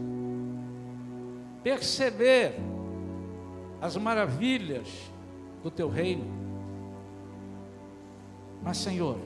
perceber 1.64 2.54
as 3.80 3.96
maravilhas 3.96 4.86
do 5.60 5.72
teu 5.72 5.88
reino. 5.88 6.24
Mas, 8.62 8.76
Senhor, 8.76 9.18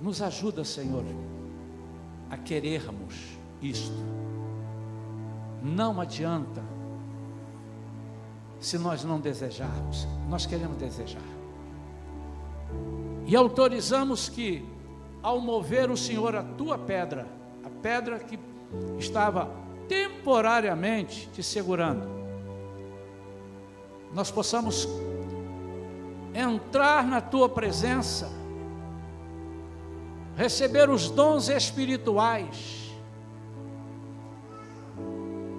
nos 0.00 0.20
ajuda, 0.20 0.64
Senhor, 0.64 1.04
a 2.28 2.36
querermos 2.36 3.38
isto. 3.62 4.04
Não 5.62 6.00
adianta 6.00 6.64
se 8.58 8.78
nós 8.78 9.04
não 9.04 9.20
desejarmos, 9.20 10.08
nós 10.28 10.44
queremos 10.44 10.76
desejar. 10.76 11.37
E 13.28 13.36
autorizamos 13.36 14.30
que, 14.30 14.64
ao 15.22 15.38
mover 15.38 15.90
o 15.90 15.96
Senhor 15.98 16.34
a 16.34 16.42
tua 16.42 16.78
pedra, 16.78 17.28
a 17.62 17.68
pedra 17.68 18.18
que 18.18 18.38
estava 18.98 19.50
temporariamente 19.86 21.28
te 21.28 21.42
segurando, 21.42 22.08
nós 24.14 24.30
possamos 24.30 24.88
entrar 26.34 27.06
na 27.06 27.20
tua 27.20 27.50
presença, 27.50 28.30
receber 30.34 30.88
os 30.88 31.10
dons 31.10 31.50
espirituais, 31.50 32.90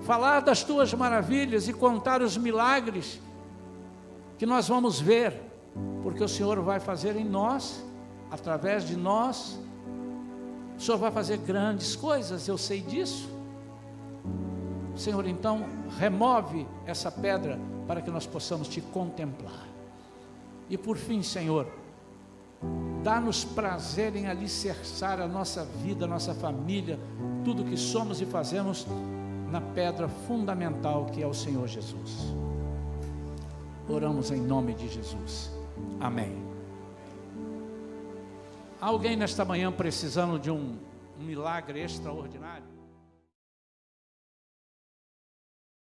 falar 0.02 0.40
das 0.40 0.64
tuas 0.64 0.92
maravilhas 0.92 1.68
e 1.68 1.74
contar 1.74 2.24
os 2.24 2.36
milagres 2.36 3.22
que 4.40 4.46
nós 4.48 4.68
vamos 4.68 5.00
ver, 5.00 5.49
porque 6.02 6.24
o 6.24 6.28
Senhor 6.28 6.60
vai 6.62 6.80
fazer 6.80 7.16
em 7.16 7.26
nós, 7.26 7.84
através 8.32 8.88
de 8.88 8.96
nós, 8.96 9.60
o 10.78 10.82
Senhor 10.82 10.98
vai 10.98 11.12
fazer 11.12 11.38
grandes 11.38 11.96
coisas, 11.96 12.48
eu 12.48 12.58
sei 12.58 12.82
disso. 12.82 13.30
Senhor, 14.96 15.28
então, 15.28 15.66
remove 15.98 16.66
essa 16.86 17.12
pedra 17.12 17.60
para 17.88 18.02
que 18.02 18.10
nós 18.10 18.26
possamos 18.26 18.68
te 18.68 18.82
contemplar. 18.82 19.68
E 20.70 20.78
por 20.78 20.98
fim, 20.98 21.24
Senhor, 21.24 21.68
dá-nos 23.04 23.44
prazer 23.44 24.16
em 24.16 24.28
alicerçar 24.28 25.20
a 25.20 25.28
nossa 25.28 25.66
vida, 25.66 26.06
a 26.06 26.08
nossa 26.08 26.34
família, 26.34 27.00
tudo 27.44 27.64
que 27.64 27.78
somos 27.78 28.22
e 28.22 28.26
fazemos 28.26 28.86
na 29.52 29.60
pedra 29.60 30.08
fundamental 30.08 31.06
que 31.08 31.22
é 31.22 31.28
o 31.28 31.34
Senhor 31.34 31.68
Jesus. 31.68 32.34
Oramos 33.90 34.32
em 34.32 34.40
nome 34.40 34.74
de 34.74 34.88
Jesus. 34.88 35.59
Amém. 36.00 36.50
Alguém 38.80 39.18
nesta 39.18 39.44
manhã 39.44 39.72
precisando 39.72 40.40
de 40.40 40.50
um, 40.50 40.78
um 41.20 41.24
milagre 41.24 41.82
extraordinário? 41.82 42.69